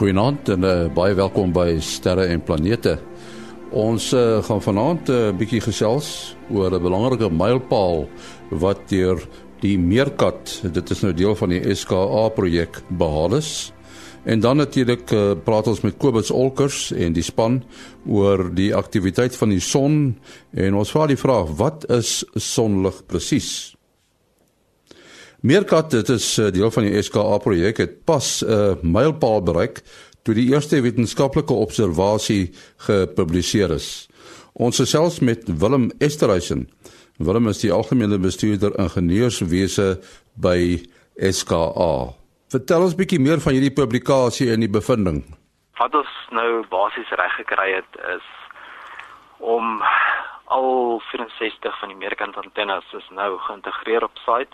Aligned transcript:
Goeienaand 0.00 0.48
en 0.48 0.62
uh, 0.64 0.70
baie 0.96 1.12
welkom 1.12 1.50
by 1.52 1.74
Sterre 1.84 2.22
en 2.32 2.40
Planete. 2.40 2.94
Ons 3.76 4.06
uh, 4.16 4.38
gaan 4.46 4.62
vanaand 4.64 5.10
'n 5.12 5.12
uh, 5.12 5.32
bietjie 5.36 5.60
gesels 5.60 6.36
oor 6.48 6.72
'n 6.72 6.80
belangrike 6.80 7.28
mylpaal 7.28 8.08
wat 8.48 8.80
deur 8.88 9.20
die 9.60 9.76
Meerkat, 9.76 10.62
dit 10.72 10.90
is 10.90 11.02
nou 11.04 11.12
deel 11.12 11.36
van 11.36 11.52
die 11.52 11.74
SKA 11.74 12.28
projek 12.32 12.80
behaal 12.88 13.36
is. 13.36 13.74
En 14.24 14.40
dan 14.40 14.56
natuurlik 14.56 15.12
uh, 15.12 15.36
praat 15.44 15.66
ons 15.66 15.82
met 15.84 15.98
Kobus 15.98 16.30
Olkers 16.30 16.92
en 16.96 17.12
die 17.12 17.22
span 17.22 17.62
oor 18.08 18.48
die 18.54 18.72
aktiwiteit 18.74 19.36
van 19.36 19.52
die 19.52 19.60
son 19.60 20.16
en 20.56 20.74
ons 20.74 20.90
vra 20.96 21.06
die 21.06 21.20
vraag 21.20 21.52
wat 21.60 21.84
is 21.90 22.24
sonlig 22.34 23.04
presies? 23.04 23.76
Meerkat 25.40 25.90
dit 25.90 26.08
is 26.08 26.38
eh, 26.38 26.50
deel 26.52 26.68
van 26.70 26.84
die 26.84 27.00
SKA 27.02 27.38
projek 27.40 27.78
het 27.80 28.04
pas 28.04 28.44
'n 28.44 28.52
uh, 28.52 28.74
mylpaal 28.82 29.40
bereik 29.42 29.80
toe 30.22 30.34
die 30.34 30.52
eerste 30.52 30.80
wetenskaplike 30.80 31.52
observasie 31.52 32.52
gepubliseer 32.76 33.70
is. 33.70 34.08
Ons 34.52 34.76
gesels 34.76 35.20
met 35.20 35.58
Willem 35.58 35.90
Esterhuizen. 35.98 36.68
Willem 37.16 37.48
is 37.48 37.58
die 37.58 37.72
algemene 37.72 38.18
bestuurder 38.18 38.78
ingenieurswese 38.78 40.00
by 40.34 40.84
SKA. 41.16 42.12
Vertel 42.48 42.82
ons 42.82 42.94
bietjie 42.94 43.20
meer 43.20 43.40
van 43.40 43.52
hierdie 43.52 43.72
publikasie 43.72 44.52
en 44.52 44.60
die 44.60 44.70
bevinding. 44.70 45.24
Wat 45.78 45.94
ons 45.94 46.12
nou 46.30 46.66
basies 46.68 47.08
reg 47.16 47.32
gekry 47.32 47.72
het 47.80 47.96
is 48.16 48.26
om 49.38 49.80
al 50.44 51.00
64 51.00 51.78
van 51.80 51.88
die 51.88 51.96
meerkant 51.96 52.36
antennes 52.36 52.84
is 52.92 53.08
nou 53.10 53.38
geïntegreer 53.38 54.04
op 54.04 54.18
site 54.26 54.52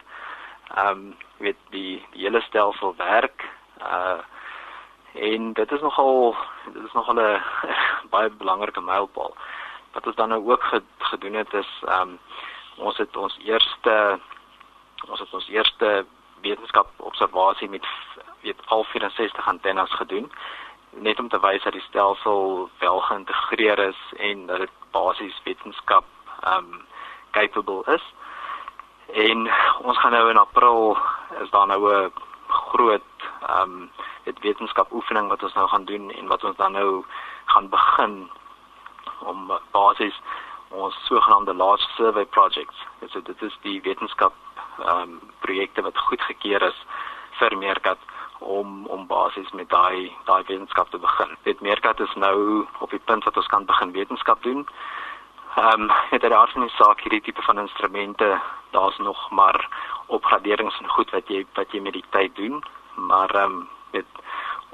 ehm 0.75 0.89
um, 0.89 1.17
weet 1.37 1.57
die 1.71 2.07
die 2.11 2.23
hele 2.23 2.41
stelsel 2.41 2.95
werk 2.97 3.45
uh 3.81 4.19
en 5.17 5.53
dit 5.53 5.73
is 5.73 5.81
nogal 5.81 6.37
dit 6.73 6.85
is 6.85 6.93
nogal 6.93 7.15
'n 7.15 7.43
baie 8.15 8.31
belangrike 8.31 8.81
mylpaal. 8.81 9.37
Wat 9.93 10.07
ons 10.07 10.17
dan 10.17 10.29
nou 10.29 10.51
ook 10.51 10.65
gedoen 10.99 11.35
het 11.35 11.53
is 11.53 11.83
ehm 11.85 12.01
um, 12.01 12.19
ons 12.77 12.97
het 12.97 13.17
ons 13.17 13.39
eerste 13.45 14.21
ons 15.09 15.21
het 15.21 15.35
ons 15.35 15.49
eerste 15.49 16.07
wetenskap 16.41 16.89
observasie 16.97 17.69
met 17.69 17.87
weet 18.41 18.67
al 18.67 18.85
64 18.85 19.49
antennes 19.49 19.93
gedoen 19.93 20.33
net 20.91 21.19
om 21.19 21.29
te 21.29 21.41
wys 21.41 21.63
dat 21.63 21.73
die 21.73 21.85
stelsel 21.89 22.71
wel 22.79 23.01
geïntegreer 23.01 23.79
is 23.79 24.01
en 24.17 24.47
dat 24.47 24.59
dit 24.59 24.71
basies 24.91 25.41
wetenskap 25.45 26.05
ehm 26.41 26.73
um, 26.73 26.85
capable 27.31 27.83
is. 27.95 28.03
En 29.13 29.51
ons 29.83 29.99
gaan 29.99 30.13
nou 30.13 30.31
in 30.31 30.37
April 30.37 30.99
is 31.43 31.51
daar 31.51 31.67
nou 31.67 31.95
'n 31.95 32.13
groot 32.49 33.03
ehm 33.47 33.61
um, 33.61 33.91
dit 34.23 34.39
wetenskap 34.39 34.93
oefening 34.93 35.29
wat 35.29 35.43
ons 35.43 35.55
nou 35.55 35.69
gaan 35.69 35.85
doen 35.85 36.11
en 36.11 36.27
wat 36.27 36.45
ons 36.45 36.57
dan 36.57 36.73
nou 36.73 37.05
gaan 37.45 37.69
begin 37.69 38.31
om 39.19 39.53
basies 39.71 40.21
ons 40.69 41.05
sogenaamde 41.07 41.55
large 41.55 41.87
survey 41.97 42.25
projects. 42.25 42.77
So 43.07 43.23
dit 43.23 43.43
is 43.43 43.57
die 43.61 43.81
wetenskap 43.81 44.33
ehm 44.79 45.01
um, 45.01 45.21
projekte 45.41 45.83
wat 45.83 45.99
goedgekeur 45.99 46.63
is 46.63 46.85
vir 47.39 47.57
Meerkat 47.57 47.99
om 48.39 48.87
om 48.87 49.07
basies 49.07 49.51
met 49.51 49.69
daai 49.69 50.13
daai 50.25 50.43
wetenskap 50.47 50.91
te 50.91 50.99
begin. 50.99 51.37
Dit 51.43 51.61
Meerkat 51.61 52.01
is 52.01 52.15
nou 52.15 52.67
op 52.79 52.91
die 52.91 53.05
punt 53.05 53.25
wat 53.25 53.37
ons 53.37 53.47
kan 53.47 53.65
begin 53.65 53.93
wetenskap 53.93 54.43
doen. 54.43 54.67
Ehm 55.57 55.81
um, 55.81 55.91
het 56.11 56.21
daar 56.21 56.35
af 56.35 56.55
nie 56.55 56.69
saak 56.69 57.01
hierdie 57.01 57.21
tipe 57.21 57.43
van 57.43 57.59
instrumente, 57.59 58.41
daar's 58.77 58.99
nog 58.99 59.31
maar 59.31 59.59
opgraderings 60.07 60.79
en 60.81 60.95
goed 60.97 61.11
wat 61.17 61.33
jy 61.33 61.45
wat 61.59 61.73
jy 61.73 61.81
met 61.81 61.97
die 61.99 62.09
tyd 62.17 62.37
doen, 62.37 62.61
maar 63.11 63.35
ehm 63.35 63.59
um, 63.59 63.69
dit 63.97 64.09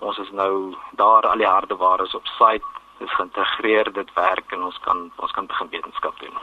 ons 0.03 0.19
is 0.19 0.31
nou 0.35 0.75
daar 0.99 1.29
al 1.31 1.43
die 1.43 1.51
hardeware 1.55 2.05
is 2.09 2.15
op 2.19 2.27
site, 2.39 2.67
is 3.05 3.15
geïntegreer, 3.19 3.93
dit 3.93 4.11
werk 4.15 4.55
en 4.57 4.65
ons 4.71 4.79
kan 4.87 5.05
ons 5.17 5.35
kan 5.37 5.47
begin 5.47 5.71
wetenskap 5.71 6.19
doen. 6.25 6.37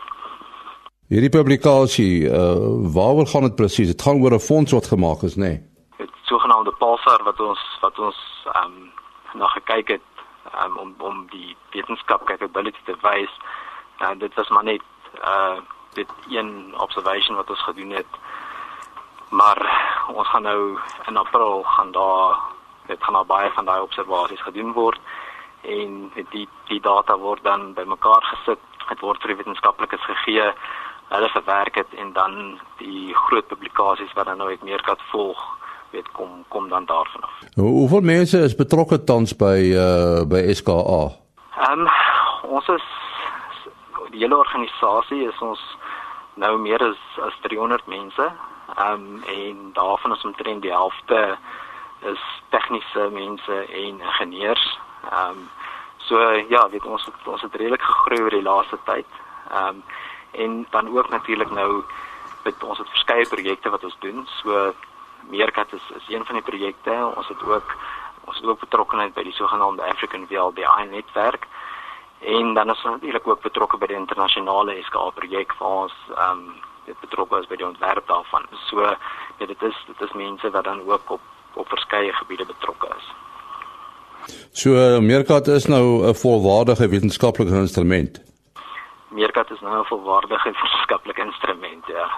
Hierdie 1.09 1.33
publikasie, 1.33 2.13
uh, 2.29 2.69
waaroor 2.95 3.27
gaan 3.27 3.47
dit 3.49 3.55
presies? 3.55 3.91
Dit 3.93 4.01
gaan 4.01 4.21
oor 4.23 4.37
'n 4.37 4.47
fonds 4.49 4.71
wat 4.77 4.91
gemaak 4.93 5.21
is, 5.29 5.35
nê? 5.35 5.41
Nee? 5.41 5.57
Dit 5.97 6.11
sogenaamde 6.31 6.73
Pulsar 6.79 7.23
wat 7.23 7.39
ons 7.39 7.63
wat 7.81 7.99
ons 7.99 8.19
ehm 8.53 8.65
um, 8.65 8.91
na 9.33 9.47
gekyk 9.47 9.87
het 9.87 10.07
um, 10.63 10.77
om 10.77 10.93
om 10.97 11.27
die 11.29 11.55
wetenskap 11.71 12.25
capability 12.25 12.81
te 12.85 12.95
wys 13.01 13.33
uh, 14.01 14.15
dit 14.17 14.33
was 14.33 14.49
maar 14.49 14.63
net 14.63 14.81
uh 15.23 15.59
dit 15.93 16.11
een 16.29 16.73
observation 16.77 17.35
wat 17.35 17.49
ons 17.49 17.63
gedoen 17.63 17.91
het 17.91 18.19
maar 19.29 19.59
ons 20.13 20.27
gaan 20.27 20.41
nou 20.41 20.77
in 21.07 21.17
april 21.17 21.63
gaan 21.63 21.91
daar 21.91 22.37
dit 22.87 23.03
gaan 23.03 23.13
nou 23.13 23.25
baie 23.25 23.51
van 23.53 23.65
daai 23.65 23.81
observasies 23.81 24.41
gedoen 24.41 24.73
word 24.73 24.99
en 25.61 26.11
die 26.31 26.47
die 26.67 26.81
data 26.81 27.17
word 27.17 27.43
dan 27.43 27.73
bymekaar 27.73 28.23
gesit 28.33 28.61
dit 28.89 28.99
word 28.99 29.21
vir 29.21 29.35
wetenskaplikes 29.35 30.05
gegee 30.05 30.51
hulle 31.09 31.29
verwerk 31.29 31.73
dit 31.73 31.93
en 32.01 32.13
dan 32.13 32.59
die 32.77 33.13
groot 33.13 33.47
publikasies 33.47 34.13
wat 34.13 34.25
dan 34.25 34.37
nou 34.37 34.49
uit 34.49 34.63
Meerkat 34.63 35.01
volg 35.11 35.41
weet 35.91 36.11
kom 36.11 36.43
kom 36.47 36.69
dan 36.69 36.85
daarvan 36.85 37.21
af. 37.21 37.31
Hoeveel 37.55 38.01
mense 38.01 38.39
is 38.39 38.55
betrokke 38.55 39.03
tans 39.03 39.35
by 39.35 39.57
uh 39.73 40.25
by 40.29 40.41
SKA? 40.53 41.01
Ehm 41.57 41.79
um, 41.79 41.87
ons 42.49 42.67
is 42.67 42.85
die 44.11 44.19
hele 44.19 44.37
organisasie 44.37 45.27
is 45.27 45.41
ons 45.41 45.61
nou 46.33 46.57
meer 46.57 46.83
as 46.83 47.01
as 47.25 47.37
300 47.47 47.87
mense. 47.87 48.31
Ehm 48.75 48.93
um, 48.93 49.23
en 49.23 49.69
daarvan 49.73 50.15
is 50.15 50.25
omtrent 50.25 50.61
die 50.61 50.71
helfte 50.71 51.37
is 51.99 52.21
tegniese 52.49 53.09
mense 53.11 53.55
en 53.65 53.99
ingenieurs. 53.99 54.79
Ehm 55.11 55.29
um, 55.29 55.49
so 55.97 56.19
ja, 56.49 56.69
weet 56.69 56.85
ons 56.85 57.05
het, 57.05 57.27
ons 57.27 57.41
het 57.41 57.55
redelik 57.55 57.81
gegroei 57.81 58.21
oor 58.21 58.37
die 58.37 58.47
laaste 58.51 58.77
tyd. 58.83 59.19
Ehm 59.51 59.67
um, 59.67 59.83
en 60.31 60.67
dan 60.69 60.97
ook 60.97 61.09
natuurlik 61.09 61.51
nou 61.51 61.83
met 62.43 62.63
ons 62.63 62.77
het 62.77 62.89
verskeie 62.89 63.27
projekte 63.27 63.69
wat 63.69 63.83
ons 63.83 63.97
doen. 63.99 64.27
So 64.41 64.73
Meerkat 65.29 65.73
is 65.73 65.85
is 65.95 66.07
een 66.07 66.25
van 66.25 66.35
die 66.35 66.43
projekte. 66.43 67.11
Ons 67.15 67.27
het 67.27 67.43
ook 67.43 67.75
ons 68.25 68.37
het 68.37 68.45
ook 68.45 68.59
betrokkeheid 68.59 69.13
by 69.13 69.23
die 69.23 69.33
sogenaamde 69.33 69.83
African 69.83 70.27
VLBI 70.27 70.85
netwerk. 70.89 71.47
En 72.19 72.53
dan 72.53 72.69
is 72.69 72.83
ons 72.83 72.93
natuurlik 72.93 73.27
ook 73.27 73.41
betrokke 73.41 73.77
by 73.77 73.87
die 73.87 73.95
internasionale 73.95 74.81
SKA 74.83 75.09
projek 75.09 75.53
waar 75.59 75.83
ons 75.85 75.95
ehm 76.15 76.31
um, 76.31 76.53
dit 76.85 76.99
betrokke 76.99 77.39
is 77.39 77.47
by 77.47 77.55
die 77.55 77.65
ontwerp 77.65 78.07
daarvan. 78.07 78.45
So 78.65 78.81
ja, 78.81 79.45
dit 79.45 79.61
is 79.61 79.77
dit 79.87 80.01
is 80.01 80.13
mense 80.13 80.49
wat 80.49 80.63
dan 80.63 80.81
ook 80.87 81.09
op 81.09 81.21
op 81.53 81.67
verskeie 81.67 82.13
gebiede 82.13 82.45
betrokke 82.45 82.87
is. 82.97 83.05
So 84.51 85.01
Meerkat 85.01 85.47
is 85.47 85.65
nou 85.65 86.07
'n 86.07 86.15
volwaardige 86.15 86.87
wetenskaplike 86.87 87.55
instrument. 87.55 88.21
Meerkat 89.07 89.51
is 89.51 89.59
nou 89.59 89.79
'n 89.79 89.85
volwaardige 89.85 90.51
wetenskaplike 90.61 91.21
instrument, 91.21 91.85
ja. 91.87 92.09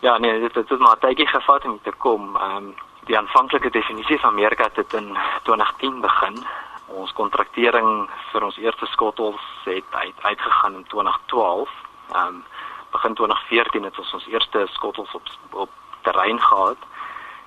Ja, 0.00 0.18
nee, 0.18 0.40
dit 0.40 0.54
het, 0.54 0.68
het 0.68 0.78
maar 0.78 0.98
tydjie 0.98 1.26
gevat 1.26 1.64
om 1.64 1.80
te 1.82 1.92
kom. 1.98 2.36
Ehm 2.36 2.56
um, 2.56 2.74
die 3.06 3.18
aanvanklike 3.18 3.70
definisie 3.70 4.20
van 4.20 4.34
Meerkat 4.34 4.76
het 4.76 4.92
in 4.92 5.16
2010 5.42 6.00
begin 6.00 6.46
ons 6.86 7.12
kontraktering 7.12 8.08
vir 8.32 8.44
ons 8.44 8.56
eerste 8.56 8.86
skottels 8.86 9.42
het 9.64 9.84
uit, 9.90 10.14
uitgegaan 10.22 10.74
in 10.74 10.84
2012. 10.84 11.70
Ehm 12.12 12.26
um, 12.26 12.44
begin 12.90 13.14
2014 13.14 13.82
het 13.82 13.98
ons 13.98 14.12
ons 14.12 14.26
eerste 14.26 14.66
skottels 14.72 15.14
op 15.14 15.22
op 15.50 15.70
terrein 16.02 16.40
gehad. 16.40 16.76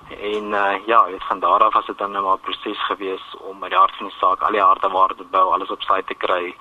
En 0.08 0.44
uh, 0.44 0.86
ja, 0.86 1.04
dit 1.06 1.24
van 1.24 1.40
daar 1.40 1.60
af 1.64 1.72
was 1.72 1.86
dit 1.86 1.98
dan 1.98 2.10
nou 2.10 2.24
maar 2.24 2.34
'n 2.34 2.40
proses 2.40 2.84
gewees 2.86 3.36
om 3.38 3.58
met 3.58 3.70
die 3.70 3.78
hart 3.78 3.96
van 3.96 4.06
die 4.06 4.16
saak 4.18 4.42
al 4.42 4.52
die 4.52 4.62
hardeware 4.62 5.14
te 5.14 5.24
bou, 5.24 5.52
alles 5.52 5.70
op 5.70 5.82
sy 5.82 6.02
te 6.02 6.14
kry, 6.14 6.56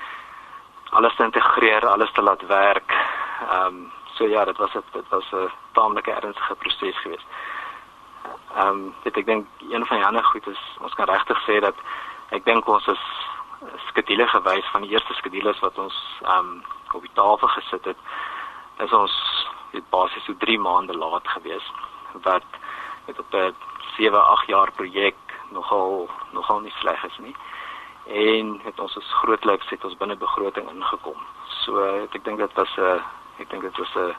alles 0.90 1.16
te 1.16 1.24
integreer, 1.24 1.88
alles 1.88 2.12
te 2.12 2.22
laat 2.22 2.46
werk. 2.46 2.92
Ehm 3.52 3.66
um, 3.66 3.92
so 4.14 4.26
ja, 4.28 4.46
dit 4.46 4.58
was 4.58 4.72
dit 4.72 5.10
was 5.10 5.32
'n 5.32 5.52
taamlike 5.72 6.12
ernstige 6.12 6.56
proses 6.56 7.02
geweest. 7.02 7.28
Ehm 8.56 8.68
um, 8.68 8.96
dit 9.04 9.18
ek 9.18 9.26
dink 9.26 9.48
een 9.70 9.86
van 9.86 9.98
die 9.98 10.06
ander 10.06 10.24
goed 10.24 10.48
is 10.48 10.62
ons 10.80 10.94
kan 10.94 11.06
regtig 11.06 11.40
sê 11.48 11.60
dat 11.60 11.76
ek 12.32 12.46
dink 12.46 12.68
ons 12.68 12.88
is 12.88 13.06
skedule 13.88 14.28
gewys 14.28 14.68
van 14.72 14.82
die 14.82 14.92
eerste 14.92 15.14
skedules 15.14 15.60
wat 15.60 15.78
ons 15.78 15.96
um 16.38 16.64
op 16.94 17.02
die 17.02 17.14
tafel 17.14 17.48
gesit 17.48 17.86
het 17.86 17.98
is 18.86 18.94
ons 18.94 19.16
dit 19.72 19.90
basies 19.90 20.26
so 20.26 20.34
3 20.44 20.60
maande 20.60 20.96
laat 20.98 21.28
gewees 21.36 21.66
wat 22.26 22.46
met 23.08 23.20
op 23.20 23.34
'n 23.34 23.56
7 23.98 24.26
8 24.26 24.48
jaar 24.48 24.72
projek 24.72 25.18
nogal 25.50 26.10
nogal 26.32 26.60
nie 26.60 26.74
sleg 26.80 27.04
is 27.04 27.18
nie. 27.18 27.36
En 28.08 28.60
het 28.64 28.80
ons 28.80 28.96
is 28.96 29.14
grootliks 29.22 29.70
het 29.70 29.84
ons 29.84 29.98
binne 29.98 30.16
begroting 30.16 30.70
ingekom. 30.70 31.18
So 31.48 31.84
ek 32.14 32.24
dink 32.24 32.38
dit 32.38 32.54
was 32.54 32.78
'n 32.78 33.02
ek 33.38 33.50
dink 33.50 33.62
dit 33.62 33.78
was 33.78 33.96
'n 33.96 34.16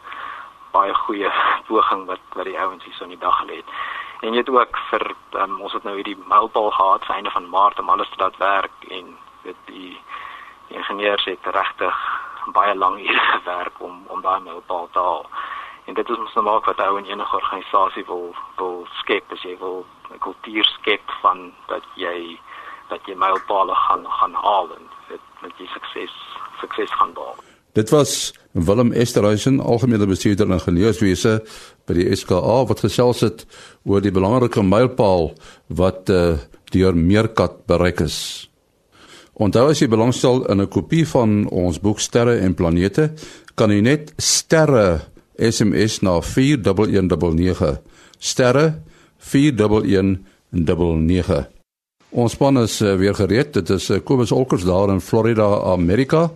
baie 0.71 0.95
goeie 0.95 1.31
poging 1.69 2.07
wat 2.07 2.21
wat 2.35 2.45
die 2.45 2.59
ouens 2.59 2.85
hier 2.85 2.95
so 2.95 3.05
in 3.05 3.11
die 3.11 3.19
dag 3.27 3.39
gelê 3.41 3.57
het 3.57 3.71
en 4.21 4.33
jy 4.35 4.43
het 4.43 4.51
ook 4.53 4.79
vir 4.91 5.05
um, 5.43 5.61
ons 5.61 5.73
het 5.73 5.85
nou 5.85 5.95
hierdie 5.97 6.19
mylpaal 6.29 6.71
gehad 6.71 7.05
vir 7.07 7.17
einde 7.17 7.31
van 7.31 7.49
Maart 7.49 7.79
om 7.79 7.89
alles 7.89 8.11
te 8.11 8.23
laat 8.23 8.37
werk 8.37 8.89
en 8.89 9.17
weet 9.43 9.63
die, 9.65 9.95
die 10.69 10.77
ingenieurs 10.77 11.25
het 11.25 11.47
regtig 11.57 12.03
baie 12.57 12.75
lank 12.75 12.99
hier 12.99 13.21
gewerk 13.37 13.81
om 13.81 14.05
om 14.07 14.21
daai 14.21 14.41
mylpaal 14.41 14.89
te 14.93 14.99
haal 14.99 15.27
en 15.87 15.95
dit 15.95 16.11
is 16.11 16.19
mos 16.23 16.35
nou 16.35 16.45
maak 16.45 16.69
wat 16.71 16.81
ou 16.87 16.99
in 16.99 17.09
enige 17.09 17.37
organisasie 17.37 18.05
wil 18.13 18.35
wil 18.57 18.87
skep 19.01 19.33
as 19.37 19.43
jy 19.49 19.57
wil 19.59 19.85
'n 20.11 20.19
kultuur 20.27 20.65
skep 20.65 21.15
van 21.23 21.53
dat 21.73 21.87
jy 21.95 22.39
dat 22.89 23.07
jy 23.07 23.15
mylpale 23.15 23.75
gaan 23.75 24.05
gaan 24.19 24.35
haal 24.35 24.75
en 24.77 24.91
dit 25.09 25.43
met 25.43 25.53
jy 25.59 25.67
sukses 25.77 26.15
sukses 26.61 26.93
gaan 26.99 27.13
behaal. 27.13 27.50
Dit 27.73 27.91
was 27.91 28.33
Willem 28.53 28.93
Esterhuizen, 28.93 29.61
algemene 29.61 30.07
bestuurder 30.07 30.47
in 30.47 30.53
ingenieurswese 30.59 31.43
by 31.87 31.95
die 31.95 32.17
SKA 32.17 32.67
wat 32.67 32.81
gesels 32.83 33.21
het 33.23 33.47
oor 33.87 34.01
die 34.03 34.15
belangrike 34.15 34.63
mylpaal 34.67 35.31
wat 35.79 36.11
uh, 36.11 36.35
deur 36.75 36.95
Meerkat 36.99 37.67
bereik 37.71 38.01
is. 38.03 38.49
Onthou 39.41 39.71
as 39.71 39.81
jy 39.81 39.89
belangstel 39.89 40.43
in 40.51 40.61
'n 40.61 40.69
kopie 40.69 41.07
van 41.07 41.49
ons 41.49 41.81
boek 41.81 42.01
Sterre 42.01 42.39
en 42.43 42.55
Planete, 42.55 43.11
kan 43.55 43.71
jy 43.71 43.81
net 43.81 44.13
sterre 44.19 45.01
SMS 45.39 46.01
na 46.03 46.21
4119. 46.21 47.79
Sterre 48.19 48.75
4119. 49.19 51.47
Ons 52.11 52.33
span 52.33 52.59
is 52.59 52.81
uh, 52.83 52.97
weer 52.99 53.15
gereed. 53.15 53.53
Dit 53.55 53.71
is 53.71 53.91
uh, 53.91 54.01
Kobus 54.03 54.33
Olkers 54.33 54.65
daar 54.67 54.91
in 54.91 55.01
Florida, 55.01 55.63
Amerika. 55.73 56.31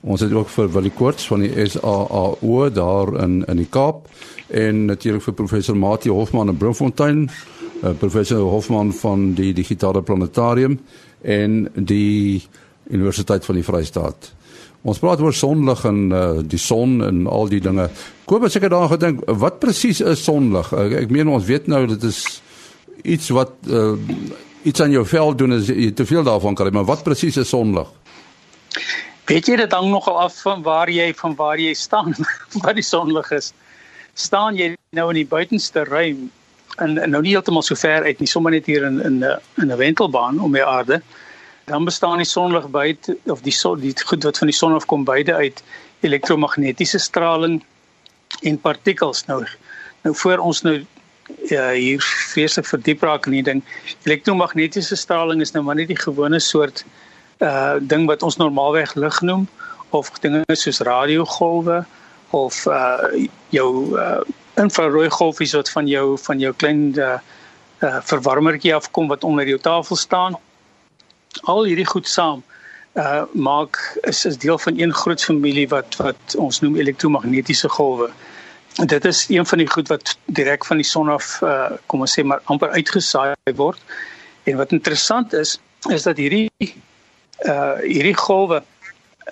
Ons 0.00 0.20
het 0.22 0.32
ook 0.32 0.50
vir 0.54 0.68
Willie 0.70 0.92
Koorts 0.94 1.26
van 1.26 1.42
die 1.42 1.66
SAAO 1.66 2.68
daar 2.70 3.10
in 3.22 3.40
in 3.50 3.56
die 3.58 3.66
Kaap 3.70 4.06
en 4.46 4.84
natuurlik 4.86 5.24
vir 5.26 5.34
professor 5.34 5.76
Mati 5.76 6.10
Hofman 6.10 6.48
in 6.48 6.56
Bloemfontein, 6.56 7.24
uh, 7.82 7.90
professor 7.98 8.38
Hofman 8.38 8.92
van 8.92 9.32
die 9.34 9.52
digitale 9.52 10.02
planetarium 10.02 10.78
en 11.22 11.66
die 11.74 12.42
Universiteit 12.88 13.44
van 13.44 13.58
die 13.58 13.64
Vrystaat. 13.64 14.32
Ons 14.82 15.02
praat 15.02 15.20
oor 15.20 15.34
sonlig 15.34 15.82
en 15.84 16.00
uh, 16.12 16.22
die 16.46 16.62
son 16.62 17.02
en 17.02 17.26
al 17.26 17.50
die 17.50 17.60
dinge. 17.60 17.88
Kobus 18.24 18.56
ek 18.56 18.68
het 18.68 18.76
daar 18.76 18.88
gedink, 18.94 19.26
wat 19.26 19.58
presies 19.58 20.00
is 20.00 20.22
sonlig? 20.24 20.70
Uh, 20.72 20.86
ek 21.02 21.10
meen 21.10 21.28
ons 21.28 21.44
weet 21.44 21.66
nou 21.66 21.82
dit 21.90 22.06
is 22.06 22.22
iets 23.02 23.32
wat 23.34 23.50
uh, 23.66 23.98
iets 24.62 24.80
aan 24.80 24.94
jou 24.94 25.02
vel 25.06 25.34
doen 25.34 25.58
as 25.58 25.66
jy 25.66 25.90
te 25.90 26.06
veel 26.06 26.22
daarvan 26.22 26.54
kry, 26.54 26.70
maar 26.70 26.86
wat 26.86 27.02
presies 27.02 27.42
is 27.42 27.50
sonlig? 27.50 27.90
Weet 29.28 29.48
jy 29.50 29.58
dit 29.60 29.72
hang 29.76 29.90
nogal 29.92 30.16
af 30.22 30.38
van 30.40 30.62
waar 30.64 30.88
jy 30.88 31.10
van 31.14 31.34
waar 31.36 31.60
jy 31.60 31.74
staan, 31.76 32.14
wat 32.64 32.78
die 32.78 32.86
sonlig 32.86 33.28
is. 33.36 33.52
Staan 34.16 34.56
jy 34.56 34.72
nou 34.96 35.10
in 35.12 35.20
die 35.20 35.28
buitenste 35.28 35.84
ruim 35.84 36.30
en, 36.78 36.96
en 36.96 37.12
nou 37.12 37.20
nie 37.22 37.34
heeltemal 37.34 37.64
so 37.66 37.76
ver 37.76 38.06
uit 38.06 38.22
nie, 38.22 38.28
sommer 38.30 38.54
net 38.54 38.70
hier 38.70 38.86
in 38.88 39.00
in 39.04 39.18
'n 39.20 39.36
in 39.60 39.72
'n 39.72 39.76
wentelbaan 39.76 40.40
om 40.40 40.52
die 40.56 40.64
aarde, 40.64 41.02
dan 41.68 41.84
bestaan 41.84 42.22
die 42.22 42.28
sonlig 42.28 42.70
buite 42.72 43.18
of 43.26 43.42
die 43.44 43.52
son 43.52 43.80
die 43.80 43.92
goed 43.92 44.24
wat 44.24 44.38
van 44.38 44.48
die 44.48 44.56
son 44.56 44.72
afkom 44.72 45.04
beide 45.04 45.34
uit 45.34 45.62
elektromagnetiese 46.00 46.98
straling 46.98 47.60
en 48.42 48.60
partikels 48.60 49.26
nou. 49.26 49.44
Nou 50.04 50.14
voor 50.16 50.38
ons 50.38 50.62
nou 50.62 50.86
ja, 51.50 51.72
hier 51.72 52.00
vreeslik 52.32 52.66
verdiep 52.66 53.02
raak 53.02 53.26
in 53.26 53.32
die 53.32 53.42
ding. 53.42 53.62
Elektromagnetiese 54.06 54.96
straling 54.96 55.40
is 55.40 55.52
nou 55.52 55.64
maar 55.64 55.76
nie 55.76 55.86
die 55.86 56.00
gewone 56.00 56.40
soort 56.40 56.84
uh 57.38 57.76
ding 57.80 58.06
wat 58.06 58.22
ons 58.22 58.36
normaalweg 58.36 58.94
lig 58.94 59.20
noem 59.20 59.46
of 59.90 60.10
dinge 60.20 60.42
soos 60.52 60.80
radiogolwe 60.80 61.84
of 62.30 62.66
uh 62.66 63.26
jou 63.54 63.98
uh 63.98 64.20
infrarooi 64.58 65.08
golfies 65.10 65.54
wat 65.54 65.70
van 65.70 65.86
jou 65.86 66.18
van 66.18 66.38
jou 66.38 66.52
klein 66.52 66.94
uh, 66.98 67.18
uh 67.82 68.00
verwarmertjie 68.02 68.74
afkom 68.74 69.08
wat 69.08 69.24
onder 69.24 69.46
jou 69.46 69.58
tafel 69.58 69.96
staan. 69.96 70.38
Al 71.42 71.64
hierdie 71.64 71.86
goed 71.86 72.08
saam 72.08 72.42
uh 72.94 73.22
maak 73.32 73.78
is 74.02 74.24
is 74.24 74.38
deel 74.38 74.58
van 74.58 74.78
een 74.78 74.94
groot 74.94 75.22
familie 75.24 75.68
wat 75.68 75.96
wat 75.96 76.34
ons 76.36 76.60
noem 76.60 76.76
elektromagnetiese 76.76 77.68
golwe 77.68 78.10
dit 78.86 79.04
is 79.04 79.28
een 79.28 79.46
van 79.46 79.58
die 79.58 79.66
goed 79.66 79.88
wat 79.88 80.18
direk 80.24 80.64
van 80.64 80.76
die 80.76 80.86
son 80.86 81.08
af 81.08 81.40
uh, 81.42 81.70
kom 81.86 82.00
ons 82.00 82.18
sê 82.18 82.22
maar 82.22 82.40
amper 82.44 82.70
uitgesaai 82.70 83.34
word. 83.56 83.80
En 84.44 84.56
wat 84.56 84.72
interessant 84.72 85.32
is 85.32 85.58
is 85.88 86.02
dat 86.02 86.16
hierdie 86.16 86.50
uh 87.46 87.78
hierdie 87.84 88.16
golwe 88.16 88.62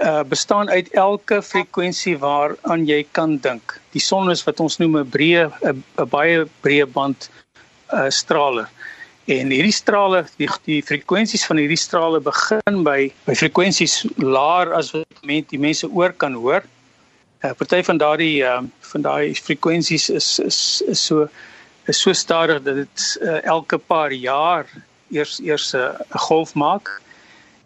uh 0.00 0.22
bestaan 0.28 0.68
uit 0.68 0.92
elke 0.92 1.40
frekwensie 1.42 2.18
waaraan 2.18 2.86
jy 2.86 3.06
kan 3.12 3.38
dink. 3.38 3.80
Die 3.92 4.02
son 4.02 4.30
is 4.30 4.44
wat 4.44 4.60
ons 4.60 4.78
noem 4.78 4.98
'n 4.98 5.10
breë 5.10 5.50
'n 5.62 6.08
baie 6.10 6.46
breë 6.62 6.86
band 6.92 7.30
uh 7.92 8.10
straler. 8.10 8.68
En 9.26 9.50
hierdie 9.50 9.74
strale 9.74 10.26
die 10.36 10.48
die 10.64 10.82
frekwensies 10.82 11.46
van 11.46 11.56
hierdie 11.56 11.80
strale 11.80 12.20
begin 12.20 12.84
by 12.84 13.12
by 13.26 13.34
frekwensies 13.34 14.06
laer 14.16 14.72
as 14.74 14.92
wat 14.92 15.06
die 15.24 15.58
mense 15.58 15.88
oor 15.88 16.12
kan 16.12 16.34
hoor 16.34 16.62
Uh, 17.46 17.52
party 17.52 17.82
van 17.82 17.96
daardie 17.96 18.42
uh, 18.42 18.62
van 18.80 19.00
daai 19.00 19.34
frekwensies 19.34 20.08
is 20.08 20.38
is 20.38 20.82
is 20.86 21.04
so 21.04 21.28
is 21.84 22.00
so 22.00 22.12
stadig 22.12 22.62
dat 22.62 22.74
dit 22.74 23.18
uh, 23.22 23.44
elke 23.44 23.78
paar 23.78 24.12
jaar 24.12 24.66
eers 25.10 25.38
eers 25.44 25.74
'n 25.74 25.78
uh, 25.78 26.20
golf 26.28 26.54
maak 26.54 27.02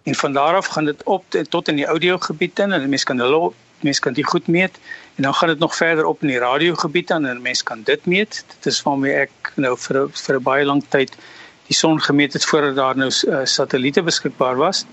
en 0.02 0.14
van 0.14 0.32
daar 0.32 0.56
af 0.56 0.66
gaan 0.66 0.84
dit 0.84 1.02
op 1.04 1.24
tot 1.48 1.68
in 1.68 1.76
die 1.76 1.86
audio 1.86 2.18
gebied 2.18 2.58
in 2.58 2.72
en 2.72 2.88
mense 2.88 3.04
kan 3.04 3.18
hulle 3.18 3.52
mense 3.80 4.00
kan 4.00 4.12
dit 4.12 4.26
goed 4.26 4.46
meet 4.46 4.78
en 5.16 5.22
dan 5.22 5.34
gaan 5.34 5.48
dit 5.48 5.58
nog 5.58 5.76
verder 5.76 6.04
op 6.04 6.22
in 6.22 6.28
die 6.28 6.38
radio 6.38 6.74
gebied 6.74 7.10
aan 7.10 7.26
en 7.26 7.42
mense 7.42 7.64
kan 7.64 7.82
dit 7.82 8.06
meet 8.06 8.44
dit 8.54 8.66
is 8.72 8.82
waarmee 8.82 9.14
ek 9.26 9.52
nou 9.54 9.76
vir 9.76 10.08
vir 10.08 10.36
'n 10.36 10.42
baie 10.42 10.64
lank 10.64 10.84
tyd 10.88 11.16
die 11.66 11.76
son 11.76 12.00
gemeet 12.00 12.32
het 12.32 12.44
voordat 12.44 12.76
daar 12.76 12.96
nou 12.96 13.10
uh, 13.10 13.44
satelliete 13.44 14.02
beskikbaar 14.02 14.56
was 14.56 14.86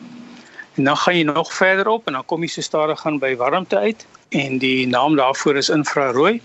en 0.78 0.84
dan 0.84 0.98
gaan 0.98 1.18
jy 1.18 1.24
nog 1.24 1.54
verder 1.54 1.88
op 1.88 2.08
en 2.08 2.14
dan 2.14 2.26
kom 2.26 2.42
jy 2.42 2.48
so 2.48 2.62
stadig 2.62 3.00
gaan 3.00 3.18
by 3.20 3.36
warmte 3.36 3.78
uit 3.78 4.06
en 4.30 4.58
die 4.58 4.88
naam 4.88 5.16
daarvoor 5.16 5.56
is 5.56 5.70
infrarooi. 5.70 6.42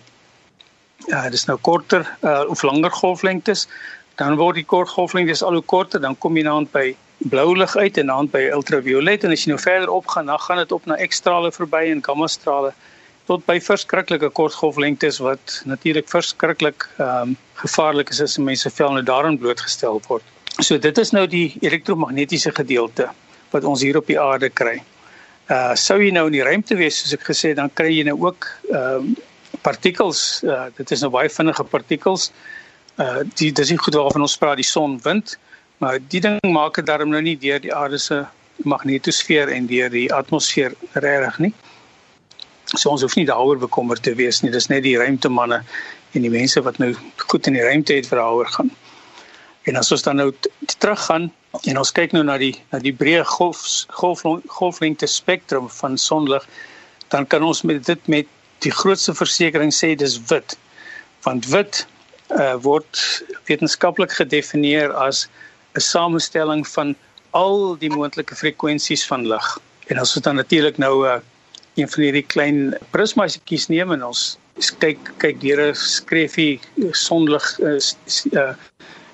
Ja, 1.07 1.19
uh, 1.19 1.23
dit 1.25 1.33
is 1.33 1.45
nou 1.45 1.59
korter 1.59 2.07
uh, 2.21 2.45
of 2.49 2.63
langer 2.63 2.91
golflengtes. 2.91 3.67
Dan 4.15 4.37
word 4.37 4.55
die 4.61 4.65
kort 4.65 4.89
golflengtes 4.89 5.43
al 5.43 5.59
hoe 5.59 5.65
korter, 5.65 6.01
dan 6.01 6.17
kom 6.19 6.37
jy 6.37 6.45
nou 6.47 6.63
by 6.73 6.93
blou 7.31 7.57
lig 7.57 7.77
uit 7.77 7.99
en 7.99 8.07
dan 8.07 8.29
by 8.31 8.49
ultraviolet. 8.53 9.25
En 9.25 9.35
as 9.35 9.45
jy 9.45 9.53
nou 9.53 9.61
verder 9.61 9.91
op 9.91 10.07
gaan, 10.07 10.27
dan 10.27 10.41
gaan 10.41 10.63
dit 10.63 10.73
op 10.73 10.87
na 10.87 10.99
X-strale 11.07 11.53
verby 11.53 11.85
en 11.93 12.03
gamma-strale 12.05 12.73
tot 13.31 13.45
by 13.47 13.59
verskriklike 13.63 14.33
kort 14.35 14.55
golflengtes 14.59 15.21
wat 15.23 15.61
natuurlik 15.71 16.09
verskriklik 16.11 16.89
ehm 16.99 17.33
um, 17.33 17.37
gevaarlik 17.63 18.09
is 18.11 18.21
as 18.25 18.39
mense 18.43 18.71
vel 18.75 18.97
nou 18.97 19.03
daarin 19.07 19.37
blootgestel 19.39 20.01
word. 20.09 20.25
So 20.59 20.79
dit 20.79 20.99
is 20.99 21.13
nou 21.15 21.27
die 21.31 21.55
elektromagnetiese 21.63 22.51
gedeelte 22.57 23.07
wat 23.53 23.65
ons 23.65 23.85
hier 23.87 23.97
op 24.01 24.09
die 24.11 24.19
aarde 24.19 24.51
kry. 24.51 24.81
Uh 25.47 25.77
sou 25.79 26.01
jy 26.03 26.11
nou 26.11 26.27
in 26.27 26.35
die 26.35 26.43
ruimte 26.43 26.75
wees 26.81 26.99
soos 26.99 27.15
ek 27.15 27.29
gesê 27.29 27.53
dan 27.55 27.71
kry 27.71 27.93
jy 27.93 28.09
nou 28.11 28.19
ook 28.27 28.49
ehm 28.73 29.13
uh, 29.13 29.29
partikels. 29.63 30.43
Uh 30.43 30.67
dit 30.75 30.91
is 30.91 31.07
nou 31.07 31.13
baie 31.15 31.31
vinnige 31.31 31.65
partikels. 31.71 32.33
Uh 32.99 33.23
die 33.39 33.53
dis 33.55 33.71
nie 33.71 33.79
goed 33.79 33.95
waarvan 33.95 34.27
ons 34.27 34.37
praat 34.37 34.59
die 34.59 34.67
son 34.67 34.99
wind 35.07 35.39
maar 35.83 35.99
die 36.15 36.21
ding 36.23 36.39
maak 36.55 36.79
dit 36.79 36.87
daarom 36.87 37.11
nou 37.11 37.21
nie 37.23 37.35
deur 37.43 37.61
die 37.63 37.75
aarde 37.75 37.99
se 37.99 38.23
magnetosfeer 38.63 39.51
en 39.51 39.67
deur 39.67 39.91
die 39.91 40.07
atmosfeer 40.15 40.77
regtig 40.93 41.39
nie. 41.47 41.53
So 42.73 42.93
ons 42.93 43.03
hoef 43.03 43.17
nie 43.19 43.27
daaroor 43.27 43.59
bekommerd 43.59 44.05
te 44.07 44.15
wees 44.15 44.41
nie. 44.43 44.53
Dis 44.55 44.71
net 44.71 44.85
die 44.87 44.95
ruimtemanne 45.01 45.63
en 46.13 46.25
die 46.25 46.31
mense 46.31 46.63
wat 46.63 46.79
nou 46.79 46.93
goed 47.27 47.51
in 47.51 47.59
die 47.59 47.67
ruimte 47.67 47.99
het 47.99 48.07
vir 48.09 48.23
daaroor 48.23 48.53
gaan. 48.55 48.71
En 49.67 49.79
as 49.79 49.93
ons 49.95 50.07
dan 50.07 50.23
nou 50.23 50.31
teruggaan 50.79 51.31
en 51.69 51.79
ons 51.79 51.95
kyk 51.95 52.15
nou 52.17 52.23
na 52.27 52.39
die 52.41 52.55
na 52.73 52.81
die 52.83 52.95
breë 52.97 53.27
golf 53.35 53.63
golf 53.99 54.23
golflengte 54.55 55.11
spektrum 55.11 55.69
van 55.83 55.99
sonlig, 55.99 56.47
dan 57.11 57.27
kan 57.27 57.43
ons 57.43 57.63
met 57.67 57.83
dit 57.87 58.09
met 58.09 58.31
die 58.63 58.73
grootste 58.73 59.15
versekering 59.19 59.75
sê 59.75 59.95
dis 59.99 60.19
wit. 60.31 60.57
Want 61.27 61.47
wit 61.51 61.87
uh, 62.31 62.55
word 62.63 62.99
wetenskaplik 63.51 64.15
gedefinieer 64.19 64.95
as 64.95 65.27
'n 65.75 65.81
samestelling 65.81 66.69
van 66.69 66.95
al 67.31 67.77
die 67.79 67.91
moontlike 67.91 68.37
frekwensies 68.37 69.07
van 69.07 69.27
lig. 69.27 69.59
En 69.87 69.99
as 69.99 70.15
ons 70.17 70.25
dan 70.25 70.37
natuurlik 70.37 70.79
nou 70.79 71.07
'n 71.07 71.17
uh, 71.17 71.21
een 71.75 71.89
van 71.89 72.03
hierdie 72.03 72.27
klein 72.27 72.77
prismaatjies 72.91 73.69
neem 73.69 73.93
en 73.93 74.05
ons 74.05 74.37
kyk 74.79 74.99
kyk 75.17 75.41
deur 75.41 75.61
'n 75.71 75.75
skrefie 75.75 76.61
sonlig 76.91 77.45
uh, 77.61 77.79
uh, 78.33 78.55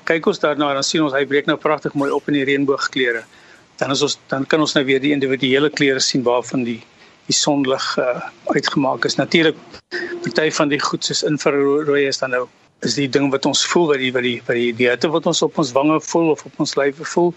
kyk 0.04 0.26
ons 0.26 0.38
daarna 0.38 0.72
dan 0.74 0.82
sien 0.82 1.02
ons 1.02 1.12
hy 1.12 1.24
breek 1.26 1.46
nou 1.46 1.56
pragtig 1.56 1.94
mooi 1.94 2.10
op 2.10 2.28
in 2.28 2.34
die 2.34 2.44
reënboogkleure. 2.44 3.24
Dan 3.78 3.90
is 3.90 4.02
ons 4.02 4.18
dan 4.28 4.46
kan 4.46 4.60
ons 4.60 4.74
nou 4.74 4.84
weer 4.84 5.00
die 5.00 5.12
individuele 5.12 5.70
kleure 5.70 6.00
sien 6.00 6.22
waarvan 6.22 6.64
die 6.64 6.82
die 7.28 7.36
sonlig 7.36 7.84
uh, 7.98 8.20
uitgemaak 8.56 9.04
is. 9.04 9.16
Natuurlik 9.16 9.56
party 10.24 10.50
van 10.50 10.68
die 10.68 10.80
goed 10.80 11.04
soos 11.04 11.22
infrarooi 11.22 12.06
is 12.08 12.18
dan 12.18 12.30
nou 12.30 12.46
is 12.87 12.94
die 12.94 13.08
ding 13.08 13.30
wat 13.30 13.47
ons 13.47 13.64
voel 13.66 13.88
wat 13.92 14.02
die 14.02 14.12
wat 14.14 14.26
die 14.26 14.38
wat 14.47 14.58
die 14.78 14.88
hitte 14.88 15.11
wat 15.11 15.26
ons 15.26 15.42
op 15.42 15.58
ons 15.58 15.73
wange 15.76 16.00
voel 16.11 16.30
of 16.35 16.44
op 16.47 16.61
ons 16.62 16.76
lywe 16.78 17.06
voel. 17.14 17.32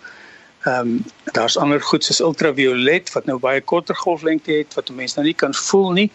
Ehm 0.66 0.80
um, 0.80 1.06
daar's 1.34 1.58
ander 1.58 1.82
goed 1.82 2.06
soos 2.06 2.22
ultraviolet 2.22 3.10
wat 3.16 3.26
nou 3.26 3.40
baie 3.42 3.62
korter 3.62 3.96
golflengte 3.96 4.54
het 4.54 4.76
wat 4.78 4.92
mense 4.94 5.18
nou 5.18 5.26
nie 5.26 5.38
kan 5.38 5.54
voel 5.54 5.92
nie, 5.98 6.10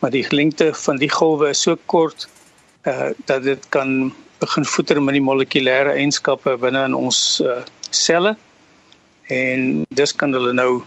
maar 0.00 0.10
die 0.10 0.26
lengte 0.34 0.72
van 0.74 0.98
die 0.98 1.10
golwe 1.10 1.52
is 1.54 1.62
so 1.62 1.78
kort 1.86 2.28
uh 2.90 3.10
dat 3.30 3.42
dit 3.42 3.68
kan 3.68 4.12
begin 4.42 4.64
voeter 4.64 5.02
met 5.02 5.14
die 5.14 5.22
molekulêre 5.22 5.94
eienskappe 5.94 6.56
binne 6.58 6.82
in 6.88 6.94
ons 6.98 7.40
uh, 7.46 7.60
selle 7.90 8.34
en 9.30 9.84
dis 9.94 10.14
kan 10.18 10.34
hulle 10.34 10.52
nou 10.52 10.82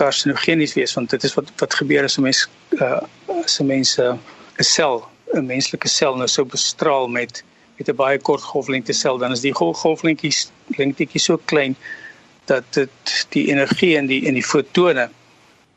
karsinogenies 0.00 0.74
wees 0.78 0.96
want 0.96 1.12
dit 1.12 1.24
is 1.28 1.36
wat 1.36 1.52
wat 1.60 1.76
gebeur 1.76 2.08
as 2.08 2.16
'n 2.16 2.24
mens 2.24 2.46
uh, 2.80 3.04
as 3.44 3.60
'n 3.60 3.66
mens 3.66 3.98
'n 3.98 4.16
uh, 4.16 4.64
sel 4.64 5.09
'n 5.34 5.46
menslike 5.46 5.88
sel 5.88 6.16
nou 6.16 6.28
sou 6.28 6.44
bestraal 6.44 7.08
met 7.08 7.44
met 7.78 7.88
'n 7.88 7.96
baie 7.96 8.18
kort 8.18 8.42
golflengte 8.42 8.92
sel, 8.92 9.18
dan 9.18 9.32
is 9.32 9.40
die 9.40 9.54
golflengtjies 9.54 10.50
lengtetjies 10.76 11.24
so 11.24 11.40
klein 11.44 11.76
dat 12.44 12.64
dit 12.70 13.26
die 13.28 13.48
energie 13.48 13.96
in 13.96 14.06
die 14.06 14.26
in 14.26 14.34
die 14.34 14.44
fotone 14.44 15.08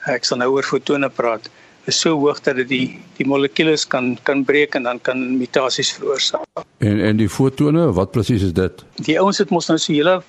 ek 0.06 0.26
sal 0.26 0.38
nou 0.38 0.50
oor 0.52 0.64
fotone 0.64 1.10
praat 1.10 1.50
is 1.86 2.00
so 2.00 2.16
hoog 2.20 2.40
dat 2.44 2.56
dit 2.62 2.70
die 2.70 3.00
die 3.18 3.28
molekules 3.28 3.88
kan 3.88 4.14
kan 4.24 4.44
breek 4.48 4.76
en 4.76 4.84
dan 4.88 5.02
kan 5.02 5.20
mutasies 5.38 5.92
veroorsaak. 5.98 6.64
En 6.78 7.00
en 7.00 7.18
die 7.18 7.30
fotone, 7.30 7.92
wat 7.94 8.12
presies 8.12 8.44
is 8.44 8.54
dit? 8.54 8.84
Die 9.08 9.20
ouens 9.20 9.38
het 9.38 9.52
mos 9.52 9.68
nou 9.68 9.78
so 9.80 9.94
hele 9.94 10.22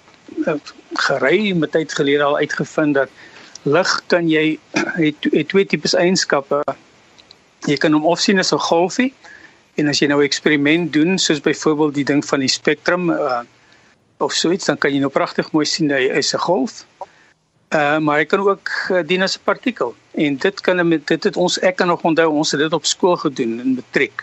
uh, 0.46 0.56
gerei 1.06 1.54
met 1.54 1.72
tyd 1.72 1.94
gelede 1.94 2.22
al 2.22 2.36
uitgevind 2.42 2.94
dat 2.94 3.08
lig 3.62 3.92
kan 4.06 4.28
jy 4.28 4.58
het, 4.72 5.30
het 5.30 5.48
twee 5.48 5.66
tipes 5.66 5.94
eienskappe. 5.94 6.62
Jy 7.64 7.76
kan 7.80 7.92
hom 7.92 8.06
of 8.06 8.20
sien 8.20 8.38
as 8.38 8.52
'n 8.52 8.58
golfie 8.58 9.12
en 9.74 9.88
as 9.88 9.98
jy 10.00 10.06
nou 10.06 10.20
'n 10.20 10.26
eksperiment 10.26 10.92
doen 10.92 11.18
soos 11.18 11.40
byvoorbeeld 11.40 11.94
die 11.94 12.04
ding 12.04 12.24
van 12.24 12.40
die 12.40 12.48
spektrum 12.48 13.10
uh, 13.10 13.40
of 14.18 14.32
so 14.32 14.50
iets 14.50 14.66
dan 14.66 14.78
kan 14.78 14.92
jy 14.92 15.00
nou 15.00 15.10
pragtig 15.10 15.52
mooi 15.52 15.66
sien 15.66 15.90
hy 15.90 16.08
is 16.12 16.34
'n 16.34 16.38
golf. 16.38 16.84
Uh, 17.74 17.98
maar 17.98 18.18
hy 18.18 18.24
kan 18.24 18.40
ook 18.40 18.70
uh, 18.90 19.02
dien 19.06 19.22
as 19.22 19.36
'n 19.36 19.44
partikel 19.44 19.94
en 20.14 20.36
dit 20.36 20.60
kan 20.60 20.88
met 20.88 21.06
dit 21.06 21.24
het 21.24 21.36
ons 21.36 21.58
ek 21.58 21.76
kan 21.76 21.86
nog 21.86 22.02
onthou 22.02 22.30
ons 22.30 22.50
het 22.50 22.60
dit 22.60 22.72
op 22.72 22.86
skool 22.86 23.16
gedoen 23.16 23.60
in 23.60 23.74
matriek 23.74 24.22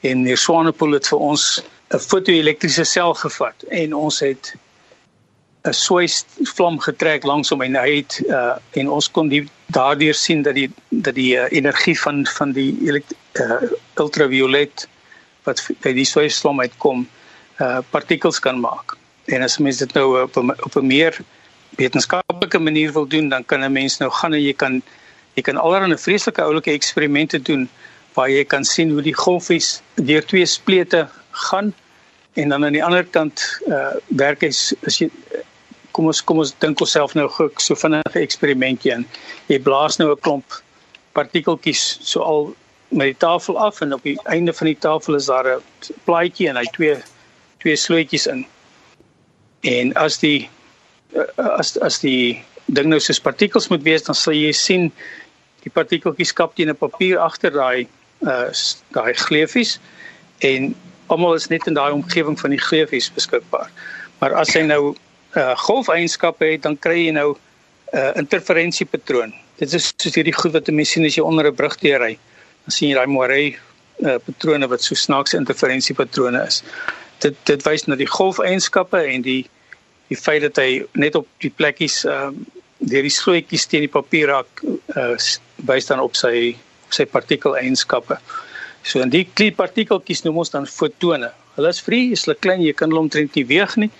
en 0.00 0.22
meneer 0.22 0.38
Swanepoel 0.38 0.92
het 0.92 1.08
vir 1.08 1.18
ons 1.18 1.62
'n 1.90 1.98
fotoelektriese 1.98 2.84
sel 2.84 3.14
gevat 3.14 3.62
en 3.68 3.94
ons 3.94 4.20
het 4.20 4.54
'n 5.68 5.74
soos 5.76 6.24
vlam 6.54 6.78
getrek 6.80 7.24
langs 7.24 7.50
hom 7.52 7.62
en 7.62 7.76
hy 7.76 8.00
het 8.00 8.20
uh, 8.28 8.56
en 8.80 8.88
ons 8.88 9.08
kon 9.12 9.28
die 9.28 9.42
daardeur 9.76 10.16
sien 10.16 10.42
dat 10.42 10.56
die 10.56 10.70
dat 10.88 11.14
die 11.14 11.34
uh, 11.36 11.48
energie 11.52 11.96
van 12.00 12.24
van 12.26 12.52
die 12.56 12.72
uh, 12.88 13.58
ultraviolet 14.00 14.86
wat 15.44 15.60
uit 15.80 15.94
die 15.94 16.08
soos 16.08 16.40
vlam 16.40 16.60
uitkom 16.60 17.04
uh, 17.60 17.78
partikels 17.90 18.40
kan 18.40 18.60
maak. 18.60 18.96
En 19.28 19.42
as 19.42 19.58
mens 19.58 19.82
dit 19.84 19.92
nou 19.94 20.22
op 20.22 20.36
'n 20.36 20.50
op 20.64 20.76
'n 20.76 20.86
meer 20.86 21.20
wetenskaplike 21.76 22.58
manier 22.58 22.92
wil 22.92 23.06
doen, 23.06 23.28
dan 23.28 23.44
kan 23.44 23.60
'n 23.60 23.72
mens 23.72 23.98
nou 23.98 24.10
gaan 24.10 24.34
en 24.34 24.42
jy 24.42 24.54
kan 24.54 24.82
jy 25.34 25.42
kan 25.42 25.56
allerlei 25.56 25.98
vreeslike 25.98 26.42
oulike 26.42 26.72
eksperimente 26.72 27.38
doen 27.42 27.68
waar 28.14 28.30
jy 28.30 28.44
kan 28.44 28.64
sien 28.64 28.90
hoe 28.90 29.02
die 29.02 29.14
golfies 29.14 29.82
deur 29.94 30.24
twee 30.24 30.46
splete 30.46 31.08
gaan 31.30 31.74
en 32.32 32.48
dan 32.48 32.64
aan 32.64 32.72
die 32.72 32.84
ander 32.84 33.04
kant 33.04 33.60
uh 33.66 33.94
werk 34.08 34.40
hy 34.40 34.50
as 34.86 34.98
jy 34.98 35.10
kom 35.92 36.06
ons 36.06 36.22
kom 36.24 36.38
ons 36.42 36.54
dink 36.62 36.80
onsself 36.80 37.14
nou 37.14 37.28
gou 37.28 37.48
so 37.58 37.74
vinnige 37.74 38.22
eksperimentjie 38.22 38.92
in. 38.92 39.06
Jy 39.48 39.58
blaas 39.66 39.98
nou 39.98 40.10
'n 40.12 40.20
klomp 40.20 40.60
partikeltjies 41.12 41.98
so 42.00 42.22
al 42.22 42.54
met 42.90 43.06
die 43.12 43.20
tafel 43.26 43.58
af 43.58 43.80
en 43.80 43.92
op 43.94 44.02
die 44.02 44.18
einde 44.24 44.52
van 44.52 44.66
die 44.66 44.78
tafel 44.78 45.14
is 45.14 45.26
daar 45.26 45.46
'n 45.46 45.62
plaatjie 46.04 46.48
en 46.48 46.56
hy 46.56 46.64
twee 46.72 46.96
twee 47.58 47.76
slootjies 47.76 48.26
in. 48.26 48.46
En 49.60 49.94
as 49.94 50.18
die 50.18 50.48
as 51.36 51.76
as 51.78 52.00
die 52.00 52.42
ding 52.66 52.88
nou 52.88 53.00
soos 53.00 53.20
partikels 53.20 53.68
moet 53.68 53.82
wees 53.82 54.02
dan 54.02 54.14
sal 54.14 54.34
jy 54.34 54.52
sien 54.52 54.92
die 55.64 55.70
partikeltjies 55.70 56.32
kap 56.32 56.54
teen 56.54 56.70
'n 56.70 56.76
papier 56.76 57.18
agter 57.18 57.50
daai 57.50 57.86
uh 58.22 58.50
daai 58.92 59.14
gleefies 59.14 59.78
en 60.38 60.74
almal 61.06 61.34
is 61.34 61.48
net 61.48 61.66
in 61.66 61.74
daai 61.74 61.92
omgewing 61.92 62.38
van 62.40 62.50
die 62.50 62.60
gleefies 62.60 63.10
beskikbaar. 63.12 63.70
Maar 64.18 64.34
as 64.34 64.54
hy 64.54 64.62
nou 64.62 64.94
uh 65.36 65.54
golfeienskappe 65.56 66.44
het 66.52 66.62
dan 66.62 66.78
kry 66.78 67.06
jy 67.06 67.12
nou 67.12 67.34
'n 67.34 67.96
uh, 67.98 68.10
interferensiepatroon. 68.16 69.34
Dit 69.58 69.72
is 69.72 69.92
soos 69.96 70.14
hierdie 70.14 70.34
goed 70.34 70.52
wat 70.52 70.68
'n 70.68 70.74
mens 70.74 70.90
sien 70.90 71.04
as 71.04 71.14
jy 71.14 71.22
onder 71.22 71.46
'n 71.46 71.54
brug 71.54 71.76
teery. 71.76 72.18
Dan 72.64 72.72
sien 72.72 72.88
jy 72.88 72.94
daai 72.94 73.06
moerei 73.06 73.58
uh 74.02 74.18
patrone 74.24 74.68
wat 74.68 74.82
so 74.82 74.94
snaakse 74.94 75.36
interferensiepatrone 75.36 76.46
is. 76.46 76.62
Dit 77.18 77.36
dit 77.44 77.62
wys 77.62 77.86
na 77.86 77.94
die 77.94 78.06
golfeienskappe 78.06 78.98
en 78.98 79.22
die 79.22 79.48
die 80.08 80.16
feit 80.16 80.42
dat 80.42 80.56
hy 80.56 80.86
net 80.92 81.14
op 81.14 81.26
die 81.38 81.50
plekkies 81.50 82.04
ehm 82.04 82.34
uh, 82.34 82.58
deur 82.80 83.02
die 83.02 83.12
slootjies 83.12 83.66
teen 83.68 83.84
die 83.84 83.92
papier 83.92 84.30
raak 84.32 84.62
uh, 84.96 85.16
wys 85.68 85.86
dan 85.86 86.00
op 86.00 86.16
sy 86.16 86.56
op 86.86 86.92
sy 86.96 87.04
partikel-eienskappe. 87.04 88.16
So 88.82 89.00
in 89.04 89.12
die 89.12 89.26
klein 89.34 89.54
partikeltjies 89.54 90.24
noem 90.24 90.38
ons 90.38 90.50
dan 90.50 90.66
fotone. 90.66 91.30
Hulle 91.56 91.68
is 91.68 91.82
hulle 91.84 92.36
klein, 92.40 92.62
jy 92.62 92.72
kan 92.72 92.88
hulle 92.88 93.00
omtrent 93.00 93.34
nie 93.34 93.44
weeg 93.44 93.76
nie 93.76 93.90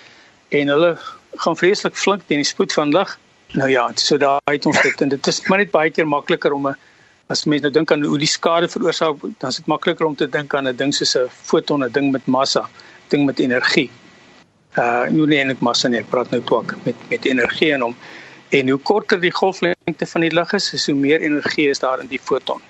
en 0.50 0.68
hulle 0.68 0.96
gaan 1.36 1.56
vreeslik 1.56 1.96
flink 1.96 2.22
teen 2.26 2.42
die 2.42 2.48
spoed 2.48 2.72
van 2.72 2.90
lig. 2.90 3.18
Nou 3.52 3.70
ja, 3.70 3.90
so 3.94 4.16
daar 4.16 4.40
het 4.44 4.66
ons 4.66 4.82
dit 4.82 5.00
en 5.00 5.08
dit 5.08 5.26
is 5.26 5.40
maar 5.48 5.58
net 5.58 5.70
baie 5.70 5.90
keer 5.90 6.06
makliker 6.06 6.52
om 6.52 6.68
'n 6.68 6.76
as 7.30 7.44
mense 7.44 7.62
nou 7.62 7.72
dink 7.72 7.92
aan 7.92 8.04
hoe 8.04 8.18
die 8.18 8.26
skade 8.26 8.68
veroorsaak, 8.68 9.16
dan 9.38 9.50
is 9.50 9.56
dit 9.56 9.66
makliker 9.66 10.06
om 10.06 10.16
te 10.16 10.28
dink 10.28 10.54
aan 10.54 10.68
'n 10.68 10.76
ding 10.76 10.94
soos 10.94 11.16
'n 11.16 11.28
foton, 11.30 11.84
'n 11.84 11.92
ding 11.92 12.12
met 12.12 12.26
massa, 12.26 12.68
ding 13.08 13.24
met 13.24 13.38
energie 13.38 13.90
uh 14.78 15.06
nie 15.10 15.26
net 15.26 15.56
ek 15.56 15.62
massa 15.66 15.88
nie, 15.88 15.98
ek 15.98 16.10
praat 16.10 16.30
nou 16.30 16.42
ook 16.46 16.76
met 16.84 16.96
met 17.10 17.24
energie 17.26 17.72
in 17.74 17.82
hom. 17.82 17.96
En 18.50 18.68
hoe 18.68 18.78
korter 18.78 19.20
die 19.20 19.32
golflengte 19.34 20.06
van 20.06 20.20
die 20.20 20.30
lig 20.34 20.52
is, 20.52 20.72
is 20.74 20.86
hoe 20.86 20.94
meer 20.94 21.20
energie 21.20 21.68
is 21.70 21.78
daar 21.78 22.00
in 22.00 22.06
die 22.10 22.20
foton. 22.22 22.60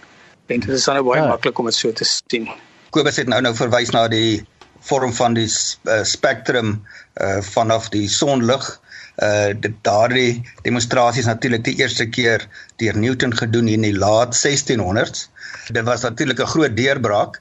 En 0.46 0.60
dit 0.60 0.68
is 0.68 0.84
dan 0.84 0.94
nou 0.94 1.04
baie 1.06 1.20
ja. 1.20 1.28
maklik 1.28 1.58
om 1.58 1.68
dit 1.68 1.74
so 1.74 1.92
te 1.92 2.04
sien. 2.04 2.48
Kobus 2.90 3.16
het 3.16 3.28
nou 3.28 3.40
nou 3.40 3.54
verwys 3.54 3.92
na 3.94 4.08
die 4.08 4.42
vorm 4.80 5.12
van 5.14 5.34
die 5.34 5.48
uh, 5.48 6.02
spektrum 6.02 6.78
uh 7.20 7.40
vanaf 7.40 7.88
die 7.88 8.08
sonlig. 8.08 8.80
Uh 9.22 9.52
dit 9.60 9.74
daardie 9.84 10.42
demonstrasies 10.62 11.28
natuurlik 11.28 11.64
die 11.64 11.76
eerste 11.78 12.06
keer 12.08 12.46
deur 12.76 12.96
Newton 12.96 13.36
gedoen 13.36 13.68
in 13.68 13.84
die 13.84 13.96
laat 13.96 14.36
1600s. 14.36 15.28
Dit 15.72 15.84
was 15.84 16.02
natuurlik 16.02 16.40
'n 16.40 16.52
groot 16.54 16.76
deurbraak 16.76 17.40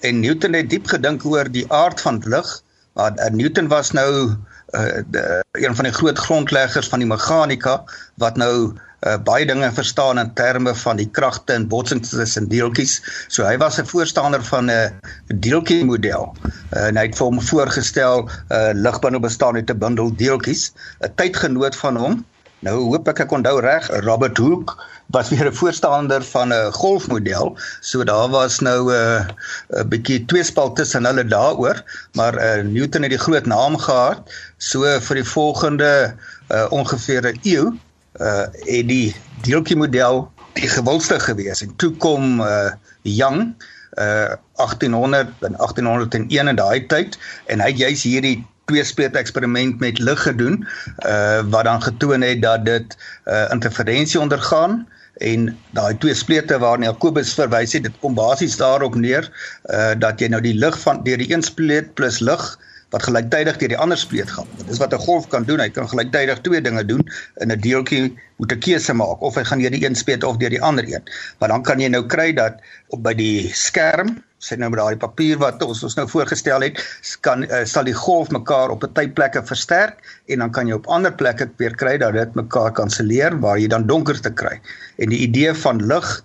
en 0.00 0.20
Newton 0.20 0.52
het 0.52 0.70
diep 0.70 0.86
gedink 0.86 1.24
oor 1.24 1.50
die 1.50 1.66
aard 1.72 2.00
van 2.00 2.22
lig 2.24 2.62
Maar 2.98 3.12
uh, 3.16 3.30
Newton 3.30 3.68
was 3.68 3.90
nou 3.90 4.34
uh, 4.70 4.98
de, 5.06 5.44
een 5.52 5.74
van 5.74 5.84
die 5.84 5.92
groot 5.92 6.18
grondleggers 6.18 6.88
van 6.88 6.98
die 6.98 7.08
meganika 7.08 7.84
wat 8.14 8.36
nou 8.36 8.74
uh, 9.06 9.16
baie 9.24 9.46
dinge 9.46 9.70
verstaan 9.72 10.18
in 10.18 10.32
terme 10.34 10.74
van 10.74 10.98
die 10.98 11.08
kragte 11.10 11.54
en 11.54 11.68
botsings 11.70 12.10
tussen 12.10 12.48
deeltjies. 12.50 12.98
So 13.28 13.46
hy 13.46 13.56
was 13.58 13.78
'n 13.78 13.86
voorstander 13.86 14.42
van 14.44 14.66
'n 14.66 14.70
uh, 14.70 14.90
deeltjie 15.26 15.84
model. 15.84 16.34
Uh, 16.72 16.88
en 16.88 16.96
hy 16.96 17.06
het 17.06 17.16
vir 17.16 17.26
hom 17.26 17.40
voorgestel 17.40 18.28
uh, 18.28 18.70
ligbane 18.74 19.20
bestaan 19.20 19.54
uit 19.54 19.70
'n 19.70 19.78
bundel 19.78 20.10
deeltjies. 20.16 20.72
'n 21.00 21.14
Tydgenoot 21.14 21.76
van 21.76 21.96
hom, 21.96 22.24
nou 22.60 22.76
hoop 22.90 23.08
ek 23.08 23.20
ek 23.20 23.32
onthou 23.32 23.60
reg, 23.60 23.86
Robert 24.02 24.38
Hooke 24.38 24.74
was 25.14 25.28
weer 25.30 25.46
'n 25.46 25.54
voorstander 25.54 26.22
van 26.22 26.52
'n 26.52 26.72
golfmodel. 26.72 27.56
So 27.80 28.04
daar 28.04 28.28
was 28.28 28.58
nou 28.60 28.90
'n 28.90 28.94
uh, 28.94 29.80
'n 29.80 29.88
bietjie 29.88 30.24
tweespal 30.24 30.72
tussen 30.72 31.04
hulle 31.04 31.24
daaroor, 31.24 31.82
maar 32.12 32.34
uh, 32.34 32.64
Newton 32.64 33.02
het 33.02 33.10
die 33.10 33.24
groot 33.26 33.46
naam 33.46 33.78
gehad. 33.78 34.18
So 34.58 35.00
vir 35.00 35.14
die 35.14 35.24
volgende 35.24 36.14
uh, 36.50 36.66
ongeveer 36.70 37.22
'n 37.22 37.38
eeu 37.42 37.78
uh 38.18 38.46
het 38.66 38.88
die 38.88 39.14
deeltjie 39.46 39.76
model 39.76 40.26
die 40.58 40.68
gewildste 40.68 41.20
gewees. 41.20 41.62
En 41.62 41.74
toe 41.76 41.92
kom 42.02 42.40
uh 42.40 42.70
Young 43.02 43.54
uh 43.98 44.34
1800 44.58 45.28
en 45.40 45.56
1801 45.56 46.48
in 46.48 46.56
daai 46.56 46.86
tyd 46.86 47.18
en 47.46 47.60
hy 47.60 47.72
het 47.72 47.78
juis 47.78 48.02
hierdie 48.02 48.36
twee 48.68 48.84
spleet 48.84 49.16
eksperiment 49.16 49.80
met 49.80 49.98
lig 49.98 50.22
gedoen 50.22 50.60
uh 51.06 51.40
wat 51.50 51.64
dan 51.64 51.82
getoon 51.82 52.22
het 52.22 52.42
dat 52.42 52.64
dit 52.64 52.96
uh 53.26 53.46
interferensie 53.54 54.20
ondergaan 54.20 54.82
en 55.18 55.48
daai 55.74 55.98
twee 55.98 56.14
splete 56.14 56.58
waarna 56.58 56.92
Jakobus 56.92 57.32
verwys 57.34 57.72
het, 57.74 57.82
dit 57.82 57.96
kom 58.02 58.14
basies 58.14 58.56
daarop 58.56 58.94
neer 58.94 59.30
uh 59.70 59.94
dat 59.98 60.20
jy 60.20 60.28
nou 60.28 60.42
die 60.44 60.54
lig 60.54 60.78
van 60.84 61.02
deur 61.06 61.18
die 61.18 61.32
een 61.32 61.42
spleet 61.42 61.94
plus 61.94 62.20
lig 62.20 62.44
wat 62.90 63.02
gelyktydig 63.02 63.58
deur 63.60 63.68
die 63.68 63.78
ander 63.78 63.98
spleet 63.98 64.30
gaan. 64.30 64.46
Dis 64.66 64.78
wat 64.78 64.94
'n 64.94 65.04
golf 65.04 65.28
kan 65.28 65.44
doen. 65.44 65.60
Hy 65.60 65.68
kan 65.68 65.88
gelyktydig 65.88 66.40
twee 66.40 66.60
dinge 66.60 66.84
doen 66.84 67.04
in 67.36 67.52
'n 67.52 67.60
deeltjie 67.60 68.16
moet 68.36 68.52
'n 68.52 68.58
keuse 68.58 68.94
maak 68.94 69.20
of 69.20 69.34
hy 69.34 69.44
gaan 69.44 69.58
deur 69.58 69.70
die 69.70 69.84
een 69.84 69.94
spleet 69.94 70.24
of 70.24 70.36
deur 70.36 70.50
die 70.50 70.62
ander 70.62 70.84
een. 70.84 71.02
Maar 71.38 71.48
dan 71.48 71.62
kan 71.62 71.80
jy 71.80 71.88
nou 71.88 72.06
kry 72.06 72.32
dat 72.32 72.54
op 72.88 73.02
by 73.02 73.14
die 73.14 73.50
skerm 73.54 74.22
sê 74.38 74.56
nou 74.56 74.70
met 74.70 74.78
daai 74.78 74.96
papier 74.96 75.38
wat 75.38 75.62
ons 75.62 75.82
ons 75.82 75.96
nou 75.98 76.06
voorgestel 76.08 76.62
het, 76.62 76.78
kan 77.26 77.42
uh, 77.42 77.64
sal 77.64 77.84
die 77.84 77.94
golf 77.94 78.30
mekaar 78.30 78.70
op 78.70 78.84
'n 78.84 78.92
tyd 78.94 79.14
plekke 79.14 79.42
versterk 79.42 79.98
en 80.28 80.38
dan 80.38 80.50
kan 80.50 80.66
jy 80.66 80.74
op 80.78 80.86
ander 80.86 81.12
plekke 81.12 81.50
weer 81.56 81.74
kry 81.74 81.98
dat 81.98 82.12
dit 82.12 82.34
mekaar 82.34 82.72
kanselleer 82.72 83.38
waar 83.40 83.58
jy 83.58 83.66
dan 83.66 83.86
donkerte 83.86 84.30
kry. 84.30 84.60
En 84.98 85.08
die 85.08 85.18
idee 85.18 85.54
van 85.54 85.86
lig 85.86 86.22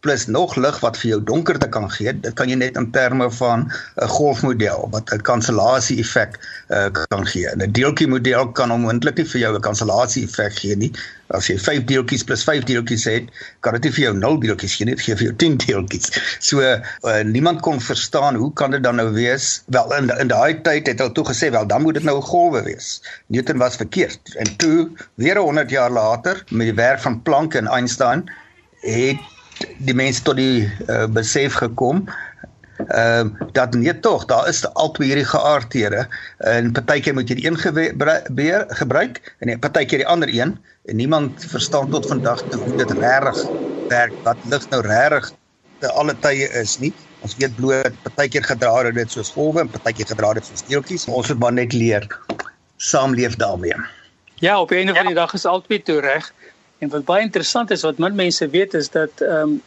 plus 0.00 0.26
nog 0.26 0.54
lig 0.56 0.80
wat 0.80 0.96
vir 1.00 1.10
jou 1.10 1.18
donkerte 1.24 1.68
kan 1.68 1.88
gee. 1.90 2.12
Dit 2.20 2.36
kan 2.38 2.50
jy 2.50 2.56
net 2.58 2.76
in 2.78 2.90
terme 2.94 3.30
van 3.38 3.66
'n 4.02 4.08
golfmodel 4.08 4.88
wat 4.90 5.10
'n 5.12 5.22
kansellasie 5.22 5.98
effek 5.98 6.38
uh, 6.70 6.86
kan 7.08 7.26
gee. 7.26 7.48
'n 7.56 7.72
Deeltjie 7.72 8.08
model 8.08 8.52
kan 8.52 8.70
onmoontlik 8.70 9.16
nie 9.16 9.26
vir 9.26 9.40
jou 9.40 9.54
'n 9.54 9.60
kansellasie 9.60 10.24
effek 10.24 10.52
gee 10.52 10.76
nie. 10.76 10.92
As 11.28 11.46
jy 11.46 11.58
5 11.58 11.84
deeltjies 11.84 12.24
plus 12.24 12.44
5 12.44 12.64
deeltjies 12.64 13.04
het, 13.04 13.24
kan 13.60 13.72
dit 13.72 13.82
nie 13.84 13.92
vir 13.92 14.04
jou 14.04 14.14
0 14.16 14.40
deeltjies 14.40 14.76
gee 14.76 14.86
nie, 14.86 14.94
dit 14.94 15.04
gee 15.04 15.16
vir 15.16 15.26
jou 15.26 15.36
10 15.36 15.56
deeltjies. 15.66 16.10
So 16.38 16.60
uh, 16.60 17.22
niemand 17.22 17.60
kon 17.60 17.80
verstaan 17.80 18.34
hoe 18.34 18.52
kan 18.52 18.70
dit 18.70 18.82
dan 18.82 18.96
nou 18.96 19.12
wees? 19.12 19.62
Wel 19.66 19.94
in 19.96 20.10
in 20.18 20.28
daai 20.28 20.62
tyd 20.62 20.86
het 20.86 20.98
hulle 20.98 21.12
toe 21.12 21.24
gesê 21.24 21.50
wel 21.50 21.66
dan 21.66 21.82
moet 21.82 21.94
dit 21.94 22.04
nou 22.04 22.18
'n 22.18 22.22
golwe 22.22 22.62
wees. 22.62 23.02
Newton 23.26 23.58
was 23.58 23.76
verkeerd. 23.76 24.34
En 24.36 24.56
toe 24.56 24.90
weer 25.14 25.36
100 25.36 25.70
jaar 25.70 25.90
later 25.90 26.44
met 26.48 26.66
die 26.66 26.74
werk 26.74 27.00
van 27.00 27.22
Planck 27.22 27.54
en 27.54 27.66
Einstein 27.66 28.30
het 28.80 29.18
die 29.78 29.94
mense 29.94 30.22
tot 30.22 30.36
die 30.36 30.66
uh, 30.88 31.06
besef 31.06 31.60
gekom 31.62 32.06
ehm 32.78 33.32
uh, 33.34 33.46
dat 33.52 33.74
nee 33.74 34.00
tog, 34.00 34.24
daar 34.30 34.48
is 34.48 34.62
albei 34.74 35.08
hierdie 35.08 35.26
geaardhede 35.26 36.06
en 36.38 36.72
partykeer 36.72 37.14
moet 37.14 37.28
jy 37.28 37.34
die 37.40 37.48
een 37.48 37.58
gebruik 38.82 39.18
en 39.38 39.58
partykeer 39.58 40.04
die 40.04 40.06
ander 40.06 40.30
een 40.30 40.54
en 40.86 40.96
niemand 40.96 41.44
verstaan 41.44 41.90
tot 41.90 42.06
vandag 42.06 42.42
toe 42.48 42.60
hoe 42.62 42.76
dit 42.76 42.90
regtig 42.90 43.42
werk 43.88 44.14
wat 44.22 44.36
lig 44.52 44.68
nou 44.70 44.82
regtig 44.86 45.32
te 45.78 45.90
alle 45.92 46.14
tye 46.22 46.48
is 46.60 46.78
nie. 46.82 46.92
Ons 47.26 47.36
weet 47.38 47.54
bloot 47.58 47.94
partykeer 48.06 48.46
gedra 48.46 48.72
het 48.86 48.94
dit 48.94 49.10
soos 49.10 49.30
golwe 49.34 49.64
en 49.64 49.70
partykeer 49.70 50.10
gedra 50.12 50.32
het 50.38 50.46
soos 50.46 50.64
deeltjies. 50.70 51.06
Ons 51.06 51.30
moet 51.32 51.42
maar 51.44 51.56
net 51.58 51.72
leer 51.72 52.06
saamleef 52.76 53.36
daarmee. 53.36 53.74
Ja, 54.38 54.60
op 54.60 54.70
'n 54.70 54.90
of 54.90 54.98
ander 54.98 55.14
dag 55.14 55.34
is 55.34 55.44
albei 55.44 55.82
toe 55.82 56.00
reg. 56.00 56.32
En 56.78 56.92
wat 56.94 57.04
baie 57.04 57.26
interessant 57.26 57.70
is 57.74 57.82
wat 57.86 57.98
min 57.98 58.14
mense 58.14 58.48
weet 58.54 58.74
is 58.78 58.92
dat 58.94 59.24
ehm 59.24 59.56
um, 59.56 59.58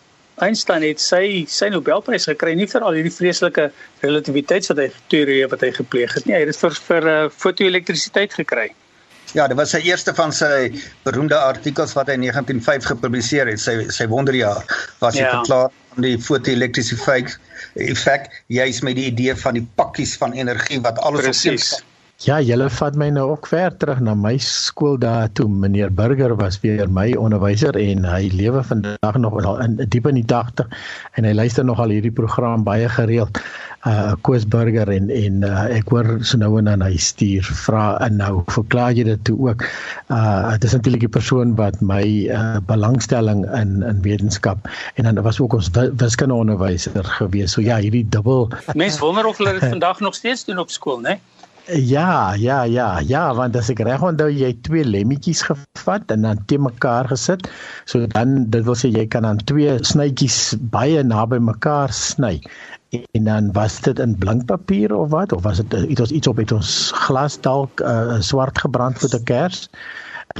Einstein 0.41 0.81
het 0.81 1.01
sy 1.03 1.43
sy 1.51 1.67
Nobelprys 1.69 2.25
gekry 2.25 2.55
nie 2.57 2.65
vir 2.71 2.81
al 2.87 2.95
hierdie 2.97 3.13
vreeslike 3.13 3.67
relativiteitsteorie 4.01 5.41
wat 5.51 5.61
hy 5.61 5.69
gepleeg 5.75 6.15
het 6.17 6.25
nie. 6.25 6.33
Hy 6.33 6.45
het 6.45 6.53
dit 6.53 6.61
vir 6.63 6.77
vir 6.87 7.09
uh, 7.11 7.17
fotoelektrisiteit 7.43 8.33
gekry. 8.39 8.71
Ja, 9.35 9.45
dit 9.47 9.59
was 9.59 9.75
sy 9.75 9.83
eerste 9.85 10.15
van 10.15 10.33
sy 10.35 10.71
beroemde 11.05 11.37
artikels 11.37 11.93
wat 11.95 12.09
hy 12.09 12.17
in 12.17 12.25
1905 12.25 12.89
gepubliseer 12.89 13.51
het. 13.51 13.61
Sy 13.61 13.75
sy 13.93 14.07
wonderjaar 14.11 14.65
was 15.03 15.19
hy 15.19 15.27
ja. 15.27 15.35
verklaar 15.37 15.69
aan 15.93 16.07
die 16.07 16.17
fotoelektrisiteit 16.19 17.37
effek 17.91 18.31
juis 18.51 18.81
met 18.87 18.97
die 18.97 19.07
idee 19.11 19.35
van 19.43 19.59
die 19.59 19.67
pakkies 19.77 20.17
van 20.19 20.33
energie 20.35 20.81
wat 20.83 20.99
alles 21.05 21.29
Precies. 21.29 21.73
op 21.77 21.90
Ja, 22.21 22.35
julle 22.45 22.67
vat 22.69 22.93
my 23.01 23.07
nou 23.09 23.23
ook 23.31 23.47
ver 23.49 23.73
terug 23.81 23.97
na 24.05 24.13
my 24.13 24.35
skool 24.45 24.99
daar 25.01 25.31
toe 25.33 25.47
meneer 25.49 25.89
Burger 25.89 26.35
was 26.37 26.59
weer 26.61 26.85
my 26.85 27.07
onderwyser 27.17 27.73
en 27.81 28.05
hy 28.05 28.27
lewe 28.29 28.61
vandag 28.67 29.17
nog 29.23 29.39
al 29.41 29.57
in 29.63 29.79
diep 29.81 30.05
in 30.11 30.19
die 30.19 30.27
80 30.29 30.69
en 31.17 31.25
hy 31.25 31.31
luister 31.33 31.65
nog 31.65 31.81
al 31.81 31.89
hierdie 31.95 32.13
program 32.13 32.61
baie 32.67 32.91
gereeld. 32.93 33.41
Uh 33.89 34.13
Koos 34.21 34.45
Burger 34.45 34.91
en 34.93 35.09
en 35.09 35.41
uh, 35.49 35.63
ek 35.73 35.89
hoor 35.89 36.11
so 36.21 36.37
nou 36.37 36.51
en 36.59 36.69
dan 36.69 36.85
hy 36.85 36.93
stuur 37.01 37.49
vra 37.63 37.87
en 38.05 38.21
nou 38.21 38.45
verklaar 38.53 38.93
jy 38.93 39.07
dit 39.09 39.25
toe 39.25 39.39
ook. 39.47 39.65
Uh 40.13 40.53
dit 40.53 40.69
is 40.69 40.77
natuurlik 40.77 41.07
die 41.07 41.13
persoon 41.17 41.57
wat 41.57 41.81
my 41.81 42.05
uh, 42.29 42.61
belangstelling 42.69 43.47
in 43.49 43.81
in 43.81 44.05
wetenskap 44.05 44.69
en 44.93 45.09
dan 45.09 45.25
was 45.25 45.41
ook 45.41 45.57
ons 45.57 45.73
wiskunde 45.73 46.37
onderwyser 46.37 47.01
gewees. 47.17 47.57
So 47.57 47.65
ja, 47.65 47.81
hierdie 47.81 48.05
dubbel 48.05 48.51
Mense 48.77 49.01
wonder 49.01 49.25
of 49.25 49.41
hulle 49.41 49.57
dit 49.57 49.69
vandag 49.73 50.05
nog 50.05 50.13
steeds 50.13 50.45
doen 50.45 50.61
op 50.61 50.69
skool, 50.69 51.01
né? 51.01 51.17
Nee? 51.17 51.30
Ja, 51.67 52.33
ja, 52.33 52.63
ja, 52.63 52.99
ja, 52.99 53.21
want 53.37 53.55
as 53.55 53.67
ek 53.69 53.83
reg 53.85 54.01
onthou 54.01 54.31
jy 54.33 54.49
twee 54.65 54.81
lemmetjies 54.81 55.43
gevat 55.45 56.09
en 56.13 56.25
dan 56.25 56.39
te 56.49 56.57
mekaar 56.57 57.05
gesit. 57.11 57.45
So 57.85 58.07
dan 58.09 58.47
dit 58.49 58.65
wil 58.65 58.77
sê 58.79 58.89
jy 58.89 59.05
kan 59.13 59.27
dan 59.27 59.37
twee 59.45 59.75
snytjies 59.85 60.55
baie 60.73 61.03
naby 61.05 61.37
mekaar 61.37 61.93
sny. 61.93 62.39
En 63.13 63.29
dan 63.29 63.51
was 63.53 63.77
dit 63.85 64.01
in 64.01 64.17
blinkpapier 64.17 64.95
of 64.97 65.13
wat 65.13 65.37
of 65.37 65.45
was 65.45 65.61
dit 65.61 65.77
iets 65.93 66.01
ons 66.07 66.15
iets 66.17 66.31
op 66.33 66.41
het 66.41 66.55
ons 66.57 66.73
glas 67.05 67.37
dalk 67.45 67.85
uh, 67.85 68.17
swart 68.25 68.57
gebrand 68.65 68.97
met 68.97 69.13
'n 69.13 69.23
kers. 69.23 69.69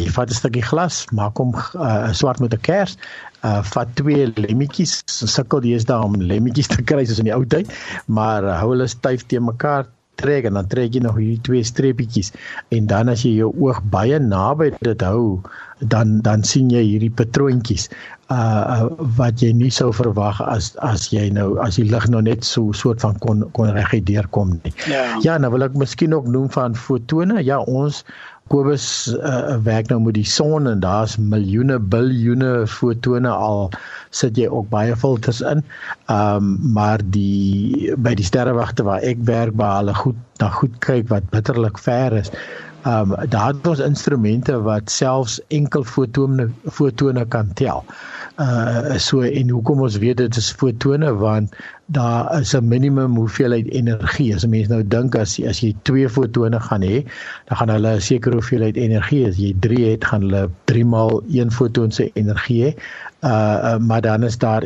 Jy 0.01 0.09
vat 0.17 0.29
'n 0.29 0.41
stukkie 0.41 0.65
glas, 0.65 1.05
maak 1.13 1.37
hom 1.37 1.53
uh, 1.53 2.09
swart 2.11 2.41
met 2.41 2.53
'n 2.53 2.65
kers. 2.65 2.97
Uh 3.45 3.61
vat 3.61 3.95
twee 3.95 4.25
lemmetjies, 4.35 5.03
sukkel 5.05 5.61
daar 5.85 6.03
om 6.03 6.17
lemmetjies 6.17 6.67
te 6.67 6.81
kry 6.81 7.05
soos 7.05 7.19
in 7.19 7.29
die 7.29 7.35
ou 7.35 7.45
tyd, 7.45 7.69
maar 8.07 8.43
uh, 8.43 8.59
hou 8.59 8.73
hulle 8.73 8.87
styf 8.87 9.25
te 9.25 9.39
mekaar 9.39 9.85
trek 10.21 10.47
en 10.49 10.59
dan 10.59 10.69
trek 10.71 10.95
jy 10.95 11.03
nog 11.03 11.19
hierdie 11.19 11.41
twee 11.47 11.65
streepietjies 11.67 12.31
en 12.77 12.87
dan 12.91 13.11
as 13.11 13.25
jy 13.27 13.35
jou 13.41 13.51
oog 13.59 13.81
baie 13.93 14.19
naby 14.21 14.71
dit 14.79 15.05
hou 15.07 15.41
dan 15.81 16.19
dan 16.25 16.45
sien 16.45 16.69
jy 16.69 16.83
hierdie 16.85 17.13
patroontjies 17.21 17.89
uh, 18.31 18.63
uh 18.73 19.07
wat 19.17 19.41
jy 19.43 19.51
nie 19.57 19.71
sou 19.73 19.89
verwag 19.95 20.41
as 20.45 20.71
as 20.85 21.09
jy 21.13 21.27
nou 21.33 21.55
as 21.63 21.79
die 21.79 21.87
lig 21.89 22.07
nou 22.13 22.21
net 22.25 22.45
so 22.47 22.75
soort 22.77 23.03
van 23.03 23.17
kon 23.25 23.43
kon 23.57 23.71
reguit 23.75 24.05
deurkom 24.07 24.55
nie. 24.63 24.73
Ja. 24.91 25.03
ja, 25.25 25.37
nou 25.41 25.51
wil 25.55 25.67
ek 25.67 25.77
miskien 25.79 26.15
ook 26.15 26.29
noem 26.31 26.49
van 26.53 26.77
fotone. 26.77 27.41
Ja, 27.45 27.59
ons 27.59 28.03
Kobus 28.51 28.85
uh, 29.15 29.55
werk 29.63 29.87
nou 29.87 30.01
met 30.03 30.17
die 30.17 30.27
son 30.27 30.67
en 30.67 30.81
daar's 30.83 31.13
miljoene 31.17 31.77
biljoene 31.93 32.65
fotone 32.67 33.31
al 33.31 33.69
sit 34.11 34.35
jy 34.39 34.49
ook 34.51 34.67
baie 34.73 34.95
filters 34.99 35.39
in. 35.53 35.63
Ehm 36.11 36.49
um, 36.49 36.73
maar 36.75 36.99
die 37.15 37.93
by 37.95 38.11
die 38.19 38.27
sterrewagte 38.27 38.83
waar 38.87 39.05
ek 39.07 39.23
werk 39.29 39.55
waar 39.61 39.77
hulle 39.79 39.95
goed 39.95 40.19
na 40.43 40.49
goed 40.57 40.75
kyk 40.83 41.07
wat 41.13 41.31
bitterlik 41.31 41.79
ver 41.79 42.17
is. 42.19 42.33
Ehm 42.83 43.15
um, 43.15 43.29
daar 43.31 43.53
het 43.53 43.67
ons 43.71 43.85
instrumente 43.87 44.59
wat 44.67 44.91
selfs 44.91 45.39
enkel 45.47 45.87
fotone 45.87 46.49
fotone 46.67 47.25
kan 47.25 47.53
tel. 47.53 47.85
Uh 48.39 48.95
so 48.97 49.21
en 49.27 49.49
hoekom 49.49 49.81
ons 49.83 49.97
weet 49.99 50.17
dit 50.21 50.37
is 50.39 50.51
fotone 50.55 51.09
want 51.19 51.55
daar 51.91 52.39
is 52.39 52.53
'n 52.55 52.67
minimum 52.67 53.15
hoeveelheid 53.15 53.67
energie. 53.71 54.35
As 54.35 54.45
'n 54.45 54.49
mens 54.49 54.67
nou 54.67 54.83
dink 54.87 55.15
as 55.15 55.39
as 55.43 55.59
jy 55.59 55.75
twee 55.83 56.09
fotone 56.09 56.59
gaan 56.59 56.81
hê, 56.81 57.03
dan 57.47 57.57
gaan 57.57 57.69
hulle 57.69 57.95
'n 57.95 58.01
sekere 58.01 58.35
hoeveelheid 58.39 58.77
energie. 58.77 59.27
As 59.27 59.37
jy 59.37 59.53
3 59.59 59.83
het, 59.91 60.05
gaan 60.05 60.21
hulle 60.21 60.49
3 60.65 60.85
maal 60.85 61.21
1 61.27 61.51
foton 61.51 61.91
se 61.91 62.11
energie 62.13 62.63
hê. 62.63 62.75
Uh, 63.23 63.29
uh 63.29 63.77
maar 63.77 64.01
dan 64.01 64.23
is 64.23 64.37
daar 64.37 64.63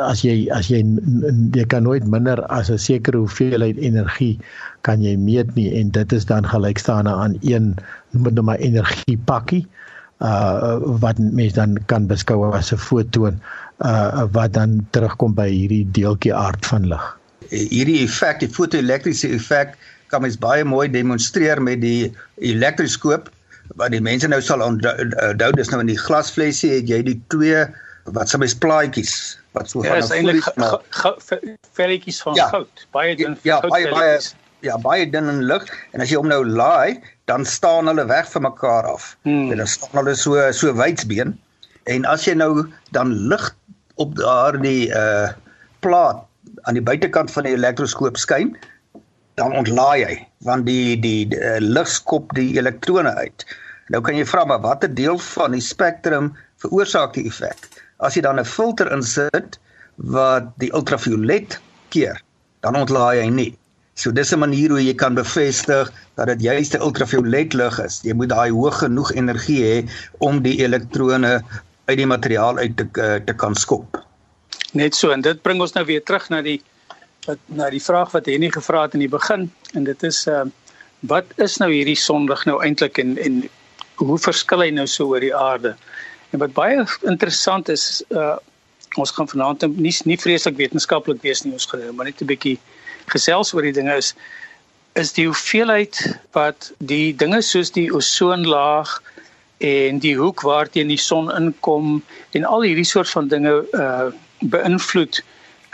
as 0.00 0.22
jy 0.22 0.48
as 0.50 0.68
jy 0.68 0.80
jy 1.52 1.64
kan 1.66 1.82
nooit 1.82 2.06
minder 2.06 2.46
as 2.46 2.70
'n 2.70 2.78
sekere 2.78 3.18
hoeveelheid 3.18 3.76
energie 3.76 4.38
kan 4.80 5.02
jy 5.02 5.16
meet 5.16 5.54
nie 5.54 5.70
en 5.80 5.90
dit 5.90 6.12
is 6.12 6.24
dan 6.24 6.46
gelykstaande 6.46 7.10
aan 7.10 7.36
1 7.42 7.74
noem 8.10 8.22
dit 8.24 8.34
nou 8.34 8.44
maar 8.44 8.58
energie 8.58 9.18
pakkie 9.24 9.66
uh 10.24 10.78
wat 11.02 11.18
mens 11.18 11.52
dan 11.52 11.76
kan 11.86 12.06
beskou 12.06 12.52
as 12.52 12.72
'n 12.72 12.80
fotoon 12.80 13.40
uh 13.84 14.24
wat 14.32 14.52
dan 14.52 14.86
terugkom 14.90 15.34
by 15.34 15.48
hierdie 15.48 15.84
deeltjie 15.92 16.34
aard 16.34 16.66
van 16.66 16.88
lig. 16.88 17.04
Hierdie 17.50 18.02
effek, 18.04 18.40
die 18.40 18.48
fotoelektriese 18.48 19.28
effek 19.28 19.76
kan 20.08 20.22
mens 20.22 20.38
baie 20.38 20.64
mooi 20.64 20.88
demonstreer 20.88 21.62
met 21.62 21.80
die 21.80 22.12
elektroskoop 22.38 23.30
wat 23.74 23.90
die 23.90 24.00
mense 24.00 24.28
nou 24.30 24.40
sal 24.40 24.62
onthou 24.62 25.50
dis 25.56 25.70
nou 25.72 25.80
in 25.82 25.90
die 25.90 25.98
glasflesie 25.98 26.70
het 26.78 26.88
jy 26.90 27.02
die 27.02 27.18
twee 27.34 27.66
wat 28.14 28.30
sê 28.30 28.38
mens 28.38 28.54
plaatjies 28.54 29.14
wat 29.56 29.70
so 29.70 29.82
ja, 29.82 29.98
van 29.98 30.06
'n 30.06 30.12
eintlik 30.20 30.44
velletjies 31.74 32.22
van 32.22 32.38
ja, 32.38 32.48
goud 32.54 32.86
baie 32.94 33.16
dun 33.18 33.36
ja, 33.42 33.60
baie 33.66 33.90
baie 33.90 34.18
ja 34.62 34.78
baie 34.78 35.10
dun 35.10 35.28
in 35.32 35.42
lig 35.50 35.66
en 35.92 36.00
as 36.00 36.10
jy 36.10 36.20
hom 36.20 36.30
nou 36.30 36.44
laai 36.46 37.02
dan 37.26 37.44
staan 37.44 37.90
hulle 37.90 38.06
weg 38.06 38.30
van 38.30 38.42
mekaar 38.46 38.86
af 38.92 39.16
hmm. 39.22 39.50
en 39.50 39.62
dan 39.62 39.66
staan 39.66 39.98
hulle 40.00 40.14
so 40.14 40.52
so 40.52 40.74
wydsbeen 40.74 41.34
en 41.84 42.06
as 42.06 42.24
jy 42.26 42.34
nou 42.34 42.66
dan 42.94 43.12
lig 43.32 43.50
op 43.96 44.16
daardie 44.18 44.88
uh 44.92 45.34
plaat 45.84 46.24
aan 46.66 46.78
die 46.78 46.82
buitekant 46.82 47.30
van 47.30 47.46
die 47.46 47.54
elektroskoop 47.54 48.18
skyn, 48.18 48.54
dan 49.38 49.52
ontlaai 49.52 50.04
hy 50.04 50.16
want 50.48 50.66
die 50.68 50.96
die, 51.00 51.26
die 51.30 51.38
uh, 51.38 51.58
lig 51.60 51.88
skop 51.90 52.32
die 52.36 52.54
elektrone 52.58 53.12
uit. 53.20 53.44
Nou 53.92 54.00
kan 54.04 54.16
jy 54.18 54.24
vra 54.26 54.44
maar 54.48 54.62
watter 54.64 54.90
deel 54.90 55.18
van 55.34 55.54
die 55.54 55.62
spektrum 55.62 56.32
veroorsaak 56.62 57.14
die 57.16 57.26
effek? 57.30 57.68
As 58.02 58.16
jy 58.16 58.24
dan 58.26 58.40
'n 58.40 58.48
filter 58.48 58.90
insit 58.92 59.60
wat 59.96 60.48
die 60.62 60.72
ultraviolet 60.72 61.58
keer, 61.94 62.20
dan 62.60 62.76
ontlaai 62.76 63.22
hy 63.22 63.28
nie. 63.30 63.52
So 63.96 64.12
dis 64.12 64.32
'n 64.32 64.38
manier 64.38 64.70
hoe 64.70 64.84
jy 64.84 64.94
kan 64.94 65.14
bevestig 65.14 65.92
dat 66.14 66.26
dit 66.26 66.40
juist 66.42 66.74
'n 66.74 66.82
ultraviolet 66.84 67.52
lig 67.52 67.78
is. 67.80 68.00
Jy 68.02 68.12
moet 68.12 68.28
daai 68.28 68.50
hoog 68.50 68.78
genoeg 68.78 69.12
energie 69.12 69.62
hê 69.64 69.88
om 70.18 70.42
die 70.42 70.58
elektrone 70.60 71.42
uit 71.86 71.96
die 71.96 72.06
materiaal 72.06 72.58
uit 72.58 72.76
te 72.76 72.86
uh, 72.92 73.14
te 73.24 73.32
kan 73.32 73.54
skop. 73.54 74.04
Net 74.72 74.94
so 74.94 75.10
en 75.10 75.20
dit 75.20 75.42
bring 75.42 75.60
ons 75.60 75.72
nou 75.72 75.84
weer 75.84 76.02
terug 76.02 76.28
na 76.28 76.42
die 76.42 76.60
wat 77.26 77.38
na 77.46 77.70
die 77.70 77.82
vraag 77.82 78.12
wat 78.12 78.26
Henny 78.26 78.50
gevra 78.50 78.82
het 78.82 78.94
in 78.94 79.04
die 79.06 79.12
begin 79.12 79.50
en 79.72 79.84
dit 79.84 80.02
is 80.02 80.26
uh 80.26 80.44
wat 81.00 81.24
is 81.36 81.56
nou 81.60 81.70
hierdie 81.70 81.96
sonlig 81.96 82.44
nou 82.44 82.60
eintlik 82.64 82.98
en 82.98 83.16
en 83.18 83.42
hoe 83.94 84.18
verskil 84.18 84.60
hy 84.60 84.70
nou 84.70 84.86
so 84.86 85.08
oor 85.12 85.20
die 85.20 85.34
aarde? 85.34 85.76
En 86.32 86.38
wat 86.38 86.52
baie 86.52 86.84
interessant 87.02 87.68
is 87.68 88.02
uh 88.10 88.36
ons 88.96 89.10
gaan 89.10 89.28
vanaand 89.28 89.66
nie 89.76 89.94
nie 90.04 90.16
vreeslik 90.20 90.56
wetenskaplik 90.56 91.22
wees 91.22 91.44
nie 91.44 91.52
ons 91.52 91.66
gaan 91.66 91.94
maar 91.96 92.08
net 92.08 92.20
'n 92.20 92.26
bietjie 92.26 92.58
gesels 93.12 93.54
oor 93.54 93.62
die 93.62 93.76
dinge 93.76 93.96
is 93.96 94.14
is 94.96 95.12
die 95.12 95.26
hoeveelheid 95.28 95.98
wat 96.32 96.72
die 96.78 97.12
dinge 97.16 97.42
soos 97.42 97.72
die 97.72 97.90
ozonlaag 97.94 99.02
en 99.58 100.00
die 100.04 100.14
hoek 100.16 100.40
waarteen 100.44 100.88
die 100.88 101.00
son 101.00 101.28
inkom 101.32 102.00
en 102.36 102.44
al 102.44 102.64
hierdie 102.64 102.88
soort 102.88 103.10
van 103.10 103.28
dinge 103.28 103.62
uh 103.72 104.08
beïnvloed 104.40 105.22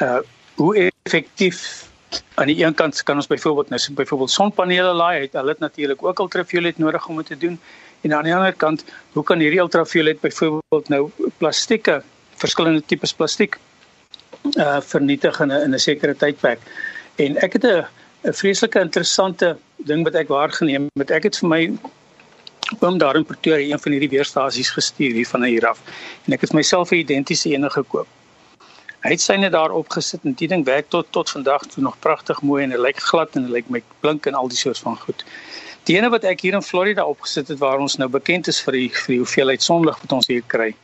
uh 0.02 0.20
hoe 0.60 0.90
effektief 1.04 1.88
aan 2.34 2.46
die 2.46 2.64
een 2.64 2.74
kant 2.74 3.02
kan 3.02 3.16
ons 3.16 3.26
byvoorbeeld 3.26 3.68
nou 3.72 3.80
byvoorbeeld 3.98 4.30
sonpanele 4.30 4.92
laai 4.92 5.20
het 5.20 5.32
hulle 5.38 5.56
natuurlik 5.58 6.02
ook 6.02 6.18
ultraviolet 6.18 6.78
nodig 6.78 7.08
om 7.08 7.16
dit 7.16 7.26
te 7.26 7.36
doen. 7.36 7.60
En 8.02 8.14
aan 8.14 8.24
die 8.24 8.34
ander 8.34 8.52
kant 8.52 8.84
hoe 9.12 9.24
kan 9.24 9.38
hierdie 9.38 9.60
ultraviolet 9.60 10.20
byvoorbeeld 10.20 10.88
nou 10.88 11.10
plastieke 11.38 12.02
verskillende 12.36 12.82
tipes 12.86 13.14
plastiek 13.14 13.58
uh 14.58 14.80
vernietig 14.80 15.40
in 15.40 15.52
'n 15.52 15.62
in 15.66 15.74
'n 15.74 15.78
sekere 15.78 16.16
tydperk 16.16 16.60
en 17.16 17.36
ek 17.36 17.52
het 17.52 17.64
'n 17.64 18.32
vreeslike 18.32 18.80
interessante 18.80 19.56
ding 19.76 20.04
wat 20.04 20.14
ek 20.14 20.28
waargeneem 20.28 20.88
het 20.98 21.10
ek 21.10 21.22
het 21.22 21.38
vir 21.38 21.48
my 21.48 21.62
oom 22.80 22.98
daar 22.98 23.16
in 23.16 23.24
Pretoria 23.24 23.72
een 23.72 23.82
van 23.82 23.92
hierdie 23.92 24.08
weerstasies 24.08 24.70
gestuur 24.70 25.12
hier 25.12 25.28
van 25.28 25.42
hier 25.42 25.66
af 25.66 25.80
en 26.26 26.32
ek 26.32 26.40
het 26.40 26.52
myself 26.52 26.90
'n 26.90 26.94
identiese 27.04 27.50
ene 27.50 27.70
gekoop. 27.70 28.06
Hy 29.02 29.10
het 29.10 29.20
syne 29.20 29.50
daar 29.50 29.70
opgesit 29.70 30.24
en 30.24 30.32
die 30.38 30.48
ding 30.48 30.64
werk 30.64 30.88
tot 30.88 31.06
tot 31.10 31.30
vandag 31.30 31.66
toe 31.66 31.82
nog 31.82 31.98
pragtig 31.98 32.42
mooi 32.42 32.62
en 32.62 32.70
dit 32.70 32.78
lyk 32.78 32.98
glad 32.98 33.36
en 33.36 33.42
dit 33.42 33.50
lyk 33.50 33.68
my 33.68 33.82
blink 34.00 34.26
en 34.26 34.34
al 34.34 34.48
die 34.48 34.56
soort 34.56 34.78
van 34.78 34.96
goed. 34.96 35.24
Die 35.84 35.96
ene 35.96 36.10
wat 36.10 36.24
ek 36.24 36.40
hier 36.40 36.54
in 36.54 36.62
Florida 36.62 37.04
opgesit 37.04 37.48
het 37.48 37.58
waar 37.58 37.78
ons 37.78 37.96
nou 37.96 38.08
bekend 38.08 38.46
is 38.46 38.60
vir 38.62 38.72
die 38.72 38.88
vir 38.88 39.12
die 39.14 39.18
hoeveelheid 39.18 39.62
sonlig 39.62 39.98
wat 40.00 40.12
ons 40.12 40.26
hier 40.30 40.44
kry. 40.46 40.74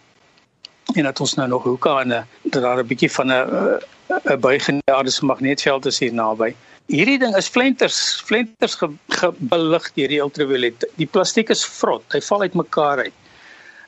En 0.95 1.03
dat 1.03 1.21
ons 1.21 1.35
nou 1.35 1.49
nog 1.49 1.63
hoeke 1.63 1.91
aan 1.91 2.13
'n 2.13 2.25
dat 2.43 2.63
daar 2.63 2.79
'n 2.79 2.87
bietjie 2.87 3.13
van 3.13 3.33
'n 3.33 3.81
'n 4.25 4.41
buigende 4.41 5.21
magneetveld 5.21 5.87
is 5.87 5.99
hier 5.99 6.13
naby. 6.13 6.55
Hierdie 6.87 7.19
ding 7.19 7.37
is 7.37 7.49
flenters, 7.49 8.23
flenters 8.25 8.79
gebelig 9.09 9.93
deur 9.93 10.09
die 10.09 10.21
ultraviolet. 10.21 10.87
Die 10.97 11.07
plastiek 11.07 11.49
is 11.49 11.65
vrot, 11.65 12.05
hy 12.13 12.21
val 12.21 12.41
uitmekaar 12.41 12.99
uit. 12.99 13.13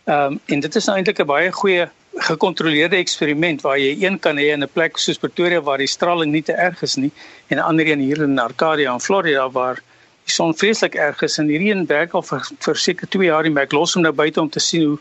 Ehm 0.04 0.32
um, 0.32 0.40
en 0.46 0.60
dit 0.60 0.76
is 0.76 0.84
nou 0.84 0.96
eintlik 0.96 1.20
'n 1.20 1.26
baie 1.26 1.52
goeie 1.52 1.88
gekontroleerde 2.14 2.96
eksperiment 2.96 3.62
waar 3.62 3.78
jy 3.78 3.94
een 4.04 4.18
kan 4.18 4.36
hê 4.36 4.50
in 4.52 4.62
'n 4.62 4.68
plek 4.72 4.98
soos 4.98 5.18
Pretoria 5.18 5.60
waar 5.60 5.78
die 5.78 5.86
straling 5.86 6.32
nie 6.32 6.42
te 6.42 6.52
erg 6.52 6.82
is 6.82 6.96
nie 6.96 7.12
en 7.48 7.56
'n 7.56 7.62
ander 7.62 7.86
een 7.86 8.00
hier 8.00 8.22
in 8.22 8.38
Arcadia 8.38 8.92
in 8.92 9.00
Florida 9.00 9.50
waar 9.50 9.82
die 10.24 10.32
son 10.32 10.54
vreeslik 10.54 10.94
erg 10.94 11.22
is 11.22 11.38
en 11.38 11.48
hierdie 11.48 11.70
een 11.70 11.86
werk 11.86 12.12
al 12.12 12.22
vir, 12.22 12.40
vir 12.58 12.76
seker 12.76 13.08
2 13.08 13.24
jaar 13.24 13.44
en 13.44 13.58
ek 13.58 13.72
los 13.72 13.94
hom 13.94 14.02
nou 14.02 14.12
buite 14.12 14.40
om 14.40 14.50
te 14.50 14.60
sien 14.60 14.84
hoe 14.84 14.98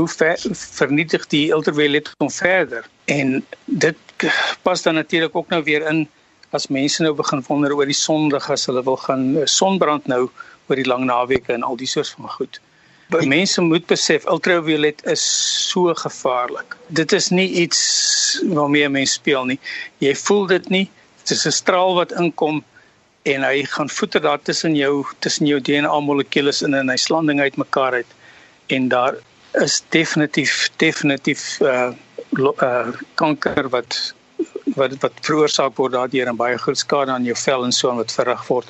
hoe 0.00 0.08
ver, 0.08 0.40
vernietig 0.78 1.26
die 1.32 1.44
ultraviolet 1.56 2.10
kom 2.18 2.30
verder 2.34 2.88
en 3.12 3.40
dit 3.64 4.26
pas 4.66 4.82
dan 4.82 4.98
natuurlik 4.98 5.36
ook 5.36 5.52
nou 5.54 5.62
weer 5.68 5.86
in 5.92 6.06
as 6.56 6.66
mense 6.66 7.02
nou 7.02 7.14
begin 7.14 7.44
wonder 7.48 7.76
oor 7.76 7.88
die 7.88 8.00
sonlig 8.00 8.48
as 8.50 8.66
hulle 8.70 8.82
wil 8.88 8.98
gaan 9.04 9.36
eh, 9.36 9.46
sonbrand 9.46 10.08
nou 10.10 10.24
oor 10.68 10.80
die 10.80 10.88
lang 10.88 11.06
naweke 11.06 11.54
en 11.54 11.66
al 11.66 11.78
die 11.78 11.90
soort 11.90 12.10
van 12.16 12.32
goed 12.38 12.60
mense 13.10 13.60
moet 13.60 13.86
besef 13.86 14.26
ultraviolet 14.30 15.02
is 15.10 15.22
so 15.70 15.94
gevaarlik. 15.94 16.76
Dit 16.86 17.12
is 17.12 17.28
nie 17.28 17.48
iets 17.50 18.42
waarmee 18.46 18.88
mense 18.88 19.12
speel 19.18 19.44
nie. 19.44 19.58
Jy 19.98 20.14
voel 20.14 20.46
dit 20.46 20.68
nie. 20.70 20.90
Dit 21.22 21.30
is 21.30 21.46
'n 21.46 21.52
straal 21.52 21.94
wat 21.94 22.12
inkom 22.12 22.64
en 23.22 23.42
hy 23.42 23.64
gaan 23.64 23.88
voeter 23.88 24.20
daar 24.20 24.42
tussen 24.42 24.74
jou 24.74 25.04
tussen 25.18 25.46
jou 25.46 25.60
DNA 25.60 26.00
molekules 26.00 26.62
in 26.62 26.74
en 26.74 26.88
hy 26.88 26.96
slanding 26.96 27.40
uit 27.40 27.56
mekaar 27.56 27.92
uit. 27.92 28.06
En 28.66 28.88
daar 28.88 29.14
is 29.54 29.82
definitief 29.88 30.70
definitief 30.76 31.60
uh 31.60 31.92
uh 32.62 32.92
kanker 33.14 33.68
wat 33.68 34.14
wat 34.76 34.92
wat 35.02 35.12
veroorsaak 35.26 35.76
word 35.76 35.92
daardeur 35.92 36.28
en 36.28 36.36
baie 36.36 36.58
groot 36.58 36.78
skade 36.78 37.10
aan 37.10 37.24
jou 37.24 37.36
vel 37.36 37.64
en 37.64 37.72
so 37.72 37.94
wat 37.94 38.12
verrig 38.12 38.46
word. 38.48 38.68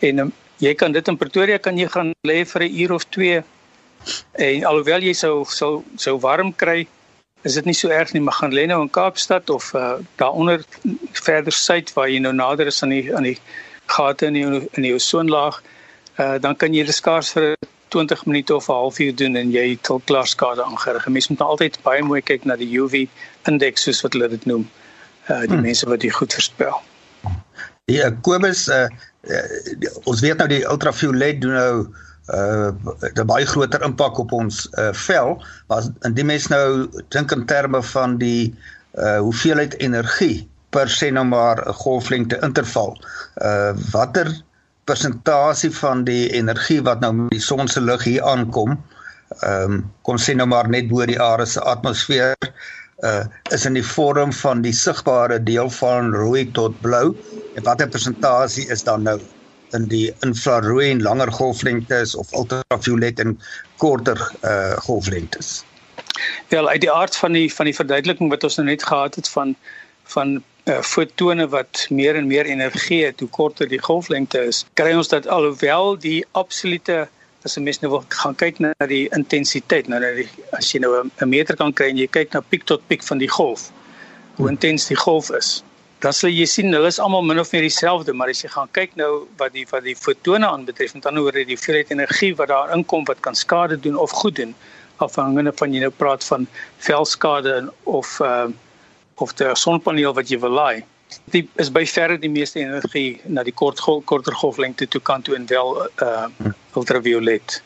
En 0.00 0.18
um, 0.18 0.32
jy 0.58 0.74
kan 0.74 0.92
dit 0.92 1.08
in 1.08 1.16
Pretoria 1.16 1.58
kan 1.58 1.78
jy 1.78 1.86
gaan 1.88 2.12
lê 2.26 2.44
vir 2.44 2.62
'n 2.62 2.74
uur 2.82 2.92
of 2.92 3.04
2 3.14 3.44
En 4.32 4.64
alhoewel 4.70 5.04
jy 5.08 5.14
sou 5.16 5.44
sou 5.52 5.72
sou 6.02 6.14
warm 6.22 6.52
kry, 6.62 6.86
is 7.46 7.56
dit 7.58 7.66
nie 7.68 7.76
so 7.76 7.90
erg 7.94 8.12
nie, 8.14 8.22
maar 8.24 8.38
gaan 8.38 8.54
lê 8.54 8.66
nou 8.70 8.80
in 8.84 8.92
Kaapstad 8.98 9.50
of 9.54 9.70
uh, 9.74 9.96
daaronder 10.22 10.64
verder 11.26 11.54
suid 11.54 11.92
waar 11.96 12.10
jy 12.10 12.20
nou 12.22 12.32
nader 12.34 12.70
is 12.70 12.82
aan 12.82 12.94
die 12.94 13.14
aan 13.14 13.26
die 13.28 13.36
gate 13.94 14.28
in 14.30 14.38
die 14.38 14.46
in 14.46 14.86
die 14.86 14.94
ozonlaag, 14.94 15.60
uh, 16.18 16.36
dan 16.44 16.56
kan 16.56 16.74
jy 16.74 16.86
dit 16.86 16.94
skaars 16.94 17.32
vir 17.36 17.54
20 17.88 18.26
minute 18.26 18.54
of 18.54 18.68
'n 18.68 18.72
halfuur 18.72 19.14
doen 19.14 19.36
en 19.36 19.50
jy 19.50 19.70
het 19.70 19.90
al 19.90 20.02
klaar 20.04 20.26
skade 20.26 20.64
aangerig. 20.64 21.08
Mense 21.08 21.32
moet 21.32 21.40
altyd 21.40 21.78
baie 21.82 22.02
mooi 22.02 22.22
kyk 22.22 22.44
na 22.44 22.56
die 22.56 22.78
UV 22.78 23.06
indeks 23.48 23.82
soos 23.82 24.00
wat 24.00 24.12
hulle 24.12 24.28
dit 24.28 24.44
noem. 24.44 24.68
Uh 25.28 25.40
die 25.40 25.48
hmm. 25.48 25.60
mense 25.60 25.88
wat 25.88 26.00
dit 26.00 26.12
goed 26.12 26.32
voorspel. 26.32 26.80
Ja, 27.84 28.10
Kobus, 28.20 28.68
uh, 28.68 28.86
uh, 29.22 29.42
ons 30.04 30.20
weet 30.20 30.36
nou 30.36 30.48
die 30.48 30.64
ultraviolet 30.64 31.40
doen 31.40 31.52
nou 31.52 31.88
uh 32.28 32.70
'n 33.16 33.26
baie 33.26 33.46
groter 33.46 33.82
impak 33.82 34.18
op 34.18 34.32
ons 34.32 34.68
uh 34.78 34.92
vel 34.92 35.42
maar 35.68 35.82
indien 36.04 36.26
mens 36.26 36.46
nou 36.46 36.88
dink 37.08 37.32
in 37.32 37.46
terme 37.46 37.82
van 37.82 38.18
die 38.18 38.54
uh 38.94 39.18
hoeveelheid 39.18 39.78
energie 39.80 40.48
per 40.70 40.88
sê 40.92 41.08
nou 41.10 41.24
maar 41.24 41.64
'n 41.64 41.72
golflengte 41.72 42.38
interval 42.42 43.00
uh 43.40 43.72
watter 43.92 44.28
persentasie 44.88 45.70
van 45.80 46.04
die 46.08 46.26
energie 46.36 46.80
wat 46.86 47.04
nou 47.04 47.12
met 47.22 47.34
die 47.36 47.44
son 47.44 47.68
se 47.68 47.80
lig 47.84 48.04
hier 48.08 48.24
aankom 48.34 48.76
ehm 49.44 49.72
um, 49.72 49.80
kom 50.08 50.16
sê 50.16 50.34
nou 50.36 50.48
maar 50.48 50.68
net 50.72 50.88
bo 50.88 51.04
die 51.06 51.20
aarde 51.20 51.46
se 51.46 51.60
atmosfeer 51.60 52.36
uh 53.08 53.24
is 53.54 53.64
in 53.68 53.76
die 53.78 53.84
vorm 53.84 54.32
van 54.32 54.62
die 54.62 54.72
sigbare 54.74 55.38
deel 55.42 55.70
van 55.70 56.14
rooi 56.14 56.48
tot 56.52 56.80
blou 56.82 57.14
en 57.54 57.62
watter 57.66 57.88
persentasie 57.88 58.66
is 58.74 58.82
dan 58.82 59.04
nou 59.06 59.18
in 59.76 59.84
die 59.92 60.08
infrarooi 60.26 60.90
en 60.90 61.02
langer 61.02 61.32
golflengtes 61.32 62.14
of 62.16 62.32
ultraviolet 62.32 63.20
en 63.20 63.36
korter 63.76 64.18
uh 64.42 64.76
golflengtes. 64.88 65.64
Wel 66.48 66.68
uit 66.68 66.80
die 66.80 66.92
aard 66.92 67.16
van 67.16 67.32
die 67.32 67.54
van 67.54 67.68
die 67.70 67.74
verduideliking 67.74 68.30
wat 68.32 68.44
ons 68.44 68.56
nou 68.56 68.66
net 68.66 68.82
gehad 68.82 69.14
het 69.14 69.28
van 69.28 69.54
van 70.14 70.38
uh, 70.68 70.80
fotone 70.82 71.48
wat 71.48 71.86
meer 71.90 72.16
en 72.16 72.26
meer 72.26 72.46
energie 72.46 73.04
het 73.04 73.20
hoe 73.20 73.28
korter 73.28 73.68
die 73.68 73.82
golflengte 73.82 74.42
is, 74.50 74.64
kry 74.74 74.92
ons 74.96 75.08
dat 75.08 75.26
alhoewel 75.26 75.96
die 75.98 76.24
absolute 76.32 77.06
as 77.44 77.56
'n 77.56 77.62
mens 77.62 77.80
nou 77.80 77.90
wil 77.90 78.04
gaan 78.08 78.34
kyk 78.34 78.58
na 78.58 78.72
die 78.86 79.08
intensiteit, 79.14 79.88
nou 79.88 80.00
die, 80.00 80.28
as 80.52 80.72
jy 80.72 80.80
nou 80.80 80.92
'n 81.02 81.28
meter 81.28 81.56
kan 81.56 81.72
kry 81.72 81.88
en 81.88 81.96
jy 81.96 82.06
kyk 82.06 82.32
na 82.32 82.40
piek 82.40 82.64
tot 82.64 82.86
piek 82.88 83.02
van 83.02 83.18
die 83.18 83.30
golf, 83.30 83.70
hoe 84.36 84.48
intens 84.48 84.86
die 84.86 84.96
golf 84.96 85.30
is 85.30 85.62
dan 86.04 86.14
sal 86.14 86.30
jy 86.30 86.46
sien 86.46 86.70
hulle 86.74 86.90
is 86.92 87.00
almal 87.02 87.24
min 87.26 87.40
of 87.42 87.50
meer 87.52 87.64
dieselfde, 87.66 88.14
maar 88.14 88.30
as 88.30 88.44
jy 88.44 88.50
gaan 88.52 88.70
kyk 88.76 88.94
nou 89.00 89.26
wat 89.40 89.54
die 89.56 89.64
wat 89.70 89.82
die 89.86 89.96
fotone 89.98 90.46
aanbetref, 90.46 90.94
met 90.94 91.08
ander 91.10 91.24
woorde 91.26 91.42
die 91.48 91.56
hoeveelheid 91.56 91.90
energie 91.94 92.34
wat 92.38 92.52
daar 92.52 92.70
inkom 92.74 93.06
wat 93.08 93.22
kan 93.24 93.34
skade 93.34 93.80
doen 93.82 93.98
of 93.98 94.14
goed 94.20 94.36
doen, 94.38 94.54
afhangende 95.02 95.52
van 95.58 95.74
jy 95.74 95.82
nou 95.82 95.90
praat 95.94 96.24
van 96.30 96.46
velskade 96.86 97.60
of 97.98 98.18
uh 98.22 98.48
of 99.24 99.34
die 99.38 99.54
sonpaneel 99.54 100.14
wat 100.14 100.30
jy 100.30 100.38
wil 100.42 100.54
laai. 100.58 100.84
Dit 101.32 101.48
is 101.56 101.70
by 101.72 101.84
verre 101.88 102.18
die 102.20 102.30
meeste 102.32 102.60
energie 102.60 103.20
na 103.26 103.42
die 103.42 103.54
kort 103.56 103.80
korter 103.80 104.36
golflengte 104.36 104.86
toe 104.86 105.00
kan 105.00 105.22
toe 105.22 105.36
en 105.38 105.46
wel 105.48 105.88
uh 106.04 106.28
ultraviolet. 106.76 107.62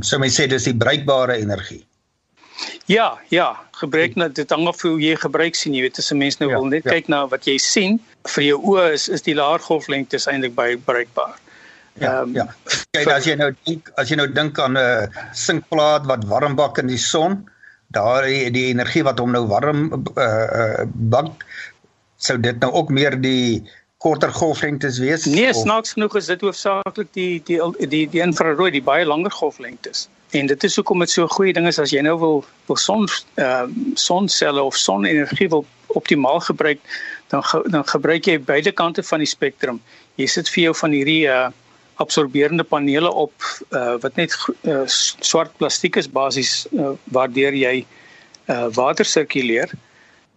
So 0.00 0.18
my 0.18 0.28
sê 0.28 0.46
dis 0.48 0.68
die 0.68 0.76
bruikbare 0.76 1.36
energie. 1.40 1.84
Ja, 2.86 3.18
ja, 3.28 3.48
gebruik 3.80 4.14
net 4.20 4.34
dit 4.38 4.50
hang 4.50 4.68
af 4.68 4.82
hoe 4.84 4.98
jy 5.00 5.16
gebruik 5.18 5.56
sien, 5.58 5.74
jy 5.74 5.86
weet 5.86 5.98
as 5.98 6.12
'n 6.12 6.18
mens 6.18 6.38
nou 6.38 6.50
ja, 6.50 6.58
wil 6.58 6.68
net 6.70 6.84
ja. 6.84 6.92
kyk 6.92 7.08
na 7.08 7.24
wat 7.26 7.46
jy 7.48 7.56
sien, 7.58 7.98
vir 8.34 8.44
jou 8.44 8.58
oë 8.72 8.92
is 8.92 9.08
is 9.08 9.22
die 9.22 9.34
laer 9.34 9.58
golflengte 9.58 10.20
eintlik 10.30 10.54
baie 10.54 10.76
bruikbaar. 10.78 11.34
Ja, 12.00 12.20
um, 12.22 12.34
ja. 12.34 12.46
Kyk 12.94 13.10
as 13.14 13.26
jy 13.26 13.36
nou 13.38 13.50
dink 13.66 13.90
as 13.96 14.10
jy 14.10 14.16
nou 14.16 14.26
dink 14.26 14.58
aan 14.58 14.76
'n 14.76 14.82
uh, 14.82 15.24
sinkplaat 15.32 16.06
wat 16.06 16.24
warm 16.30 16.56
bak 16.56 16.78
in 16.78 16.86
die 16.86 16.98
son, 16.98 17.44
daar 17.94 18.26
die, 18.26 18.66
energie 18.72 19.04
wat 19.06 19.18
hom 19.22 19.32
nou 19.34 19.46
warm 19.50 19.86
uh, 19.92 20.24
uh 20.24 20.84
bak, 21.14 21.44
sou 22.16 22.38
dit 22.40 22.58
nou 22.60 22.72
ook 22.72 22.92
meer 22.94 23.16
die 23.20 23.62
korter 24.04 24.32
golflengtes 24.32 24.98
wees? 25.00 25.24
Nee, 25.24 25.52
snaaks 25.56 25.94
genoeg 25.96 26.16
is 26.20 26.28
dit 26.32 26.42
hoofsaaklik 26.44 27.12
die 27.16 27.42
die 27.48 27.60
die 27.88 28.04
die 28.10 28.22
infrarooi, 28.24 28.70
die 28.74 28.84
baie 28.84 29.06
langer 29.08 29.32
golflengtes. 29.32 30.08
En 30.34 30.50
dit 30.50 30.64
is 30.64 30.76
hoekom 30.76 31.04
dit 31.04 31.10
so 31.10 31.24
'n 31.24 31.36
goeie 31.36 31.52
ding 31.52 31.66
is 31.66 31.78
as 31.78 31.90
jy 31.94 32.02
nou 32.02 32.18
wil 32.18 32.44
wil 32.66 32.76
son 32.76 33.08
ehm 33.08 33.70
uh, 33.70 33.94
sonselle 33.94 34.62
of 34.62 34.76
sonenergie 34.76 35.48
wil 35.48 35.64
optimaal 35.86 36.40
gebruik, 36.40 36.80
dan 37.28 37.42
dan 37.70 37.84
gebruik 37.86 38.26
jy 38.26 38.38
beide 38.40 38.72
kante 38.72 39.02
van 39.02 39.18
die 39.18 39.30
spektrum. 39.30 39.80
Jy 40.14 40.26
sit 40.26 40.48
vir 40.48 40.62
jou 40.64 40.74
van 40.74 40.90
hierdie 40.90 41.26
uh 41.26 41.50
absorberende 42.02 42.64
panele 42.64 43.10
op 43.10 43.32
uh 43.70 43.94
wat 44.02 44.16
net 44.16 44.34
uh, 44.62 44.82
swart 44.86 45.56
plastiek 45.56 45.96
is 45.96 46.10
basies 46.10 46.66
uh, 46.72 46.94
waardeur 47.04 47.54
jy 47.54 47.86
uh 48.50 48.68
water 48.74 49.06
sirkuleer 49.06 49.70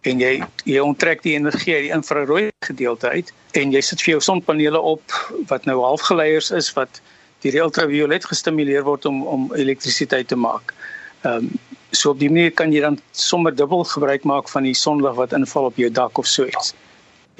en 0.06 0.20
jy 0.22 0.32
jy 0.64 0.80
onttrek 0.80 1.22
die 1.26 1.34
energie 1.34 1.74
uit 1.74 1.86
die 1.88 1.94
infrarooi 1.96 2.48
gedeelte 2.66 3.10
uit 3.10 3.32
en 3.58 3.72
jy 3.74 3.82
sit 3.82 4.02
vir 4.04 4.16
jou 4.16 4.24
sonpanele 4.30 4.80
op 4.80 5.16
wat 5.50 5.66
nou 5.66 5.80
halfgeleiers 5.82 6.50
is 6.50 6.70
wat 6.78 7.00
die 7.42 7.54
ultraviolet 7.58 8.24
gestimuleer 8.26 8.84
word 8.86 9.06
om 9.06 9.22
om 9.26 9.48
elektrisiteit 9.54 10.28
te 10.28 10.36
maak. 10.36 10.74
Ehm 11.22 11.50
um, 11.50 11.50
so 11.90 12.10
op 12.10 12.18
die 12.20 12.28
manier 12.28 12.50
kan 12.52 12.72
jy 12.72 12.82
dan 12.84 12.98
sommer 13.16 13.54
dubbel 13.56 13.84
gebruik 13.88 14.24
maak 14.28 14.48
van 14.52 14.66
die 14.68 14.74
sonlig 14.76 15.14
wat 15.16 15.32
inval 15.32 15.70
op 15.70 15.78
jou 15.80 15.88
dak 15.90 16.18
of 16.18 16.26
so 16.26 16.44
iets. 16.44 16.74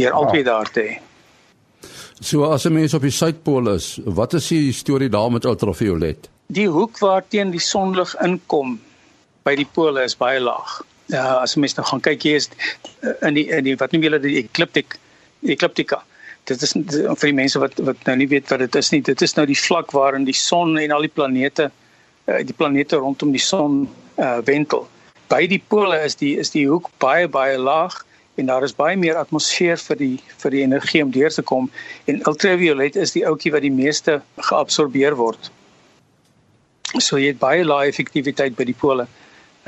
Deur 0.00 0.12
albei 0.16 0.42
daar 0.42 0.70
te 0.72 0.81
hê. 0.87 0.94
So 2.20 2.44
as 2.44 2.64
'n 2.66 2.72
mens 2.72 2.94
op 2.94 3.02
die 3.02 3.11
suidpool 3.11 3.68
is, 3.74 3.98
wat 4.04 4.33
is 4.35 4.48
die 4.48 4.72
storie 4.72 5.09
daar 5.09 5.31
met 5.31 5.44
ultraviolet? 5.44 6.28
Die 6.46 6.68
hoek 6.68 6.98
waar 6.98 7.24
teen 7.28 7.50
die 7.50 7.61
sonlig 7.61 8.14
inkom 8.24 8.81
by 9.42 9.54
die 9.54 9.68
pole 9.72 10.02
is 10.02 10.16
baie 10.16 10.40
laag. 10.40 10.83
Ja, 11.07 11.40
as 11.40 11.54
mens 11.57 11.74
nou 11.74 11.87
gaan 11.87 12.00
kyk 12.00 12.22
hier 12.22 12.37
is 12.37 12.50
in 13.20 13.35
die 13.35 13.48
in 13.48 13.64
die 13.64 13.76
wat 13.76 13.92
noem 13.92 14.02
julle 14.02 14.20
die 14.20 14.37
ekliptik 14.37 14.98
ekliptika 15.42 16.02
dit 16.48 16.62
is 16.64 16.74
vir 16.74 17.28
die 17.28 17.37
mense 17.37 17.61
wat 17.61 17.78
wat 17.85 18.04
nou 18.09 18.16
nie 18.20 18.28
weet 18.31 18.48
wat 18.52 18.62
dit 18.64 18.78
is 18.81 18.90
nie. 18.94 19.02
Dit 19.04 19.22
is 19.24 19.35
nou 19.37 19.44
die 19.48 19.59
vlak 19.59 19.92
waarin 19.96 20.26
die 20.28 20.37
son 20.37 20.78
en 20.81 20.94
al 20.94 21.04
die 21.07 21.12
planete 21.12 21.68
uh, 21.68 22.40
die 22.44 22.57
planete 22.57 23.00
rondom 23.00 23.33
die 23.35 23.42
son 23.42 23.83
uh, 24.16 24.38
wentel. 24.48 24.87
By 25.28 25.44
die 25.50 25.61
pole 25.61 25.98
is 26.04 26.16
die 26.20 26.37
is 26.40 26.52
die 26.54 26.66
hoek 26.68 26.88
baie 27.02 27.28
baie 27.28 27.59
laag 27.61 28.00
en 28.38 28.51
daar 28.51 28.64
is 28.64 28.74
baie 28.79 28.96
meer 28.96 29.18
atmosfeer 29.20 29.79
vir 29.90 30.01
die 30.01 30.16
vir 30.42 30.55
die 30.55 30.64
energie 30.64 31.03
om 31.05 31.12
deur 31.14 31.35
te 31.35 31.42
kom 31.42 31.70
en 32.07 32.20
ultraviolet 32.31 32.96
is 32.96 33.14
die 33.16 33.27
ouetjie 33.27 33.53
wat 33.55 33.66
die 33.66 33.74
meeste 33.74 34.20
geabsorbeer 34.51 35.18
word. 35.18 35.51
So 36.98 37.18
jy 37.18 37.35
het 37.35 37.42
baie 37.42 37.64
lae 37.66 37.88
effektiwiteit 37.90 38.57
by 38.57 38.64
die 38.68 38.79
pole. 38.79 39.09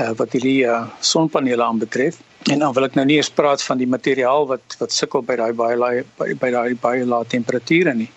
uh, 0.01 0.11
wat 0.17 0.35
hierdie 0.37 0.65
uh, 0.67 0.87
sonpanele 1.01 1.65
aanbetref. 1.65 2.21
En 2.49 2.59
dan 2.59 2.73
wil 2.77 2.89
ek 2.89 2.97
nou 2.97 3.05
nie 3.09 3.19
eens 3.21 3.31
praat 3.33 3.63
van 3.63 3.81
die 3.81 3.89
materiaal 3.91 4.49
wat 4.49 4.77
wat 4.81 4.95
sukkel 4.97 5.25
by 5.27 5.37
daai 5.41 5.53
baie 5.57 5.77
lae 5.77 6.05
by, 6.19 6.33
by 6.41 6.51
daai 6.55 6.75
baie 6.81 7.05
lae 7.07 7.29
temperature 7.29 7.95
nie. 7.95 8.09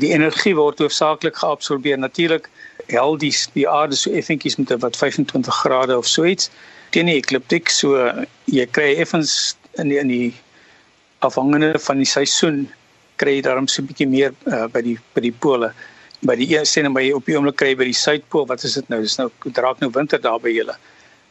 Die 0.00 0.14
energie 0.16 0.54
word 0.56 0.80
hoofsaaklik 0.80 1.36
geabsorbeer. 1.42 2.00
Natuurlik 2.00 2.48
hel 2.88 3.18
die 3.20 3.32
die 3.56 3.66
aarde 3.68 3.98
so 4.00 4.12
effentjies 4.16 4.56
met 4.60 4.72
wat 4.80 4.96
25 4.96 5.62
grade 5.62 5.96
of 5.96 6.08
so 6.08 6.24
iets 6.24 6.50
teen 6.94 7.06
die 7.06 7.18
ekliptiek 7.20 7.68
so 7.70 8.00
jy 8.50 8.64
kry 8.66 8.94
effens 8.98 9.56
in 9.80 9.88
die, 9.92 9.98
in 9.98 10.08
die 10.08 10.34
afhangende 11.26 11.78
van 11.78 12.00
die 12.00 12.08
seisoen 12.08 12.68
kry 13.20 13.36
jy 13.36 13.42
daarom 13.44 13.68
so 13.68 13.82
'n 13.82 13.88
bietjie 13.90 14.08
meer 14.08 14.32
uh, 14.46 14.66
by 14.66 14.80
die 14.82 14.96
by 15.14 15.20
die 15.20 15.32
pole. 15.32 15.72
By 16.24 16.36
die 16.36 16.48
sê 16.68 16.82
net 16.82 16.94
by 16.96 17.10
op 17.16 17.26
die 17.26 17.36
oomblik 17.36 17.56
kry 17.56 17.72
jy 17.72 17.80
by 17.80 17.88
die 17.90 17.96
suidpool 17.96 18.46
wat 18.48 18.64
is 18.64 18.74
dit 18.74 18.88
nou? 18.88 19.00
Dis 19.00 19.18
nou 19.18 19.28
draak 19.44 19.80
nou 19.80 19.90
winter 19.92 20.20
daar 20.20 20.40
by 20.40 20.52
julle. 20.52 20.76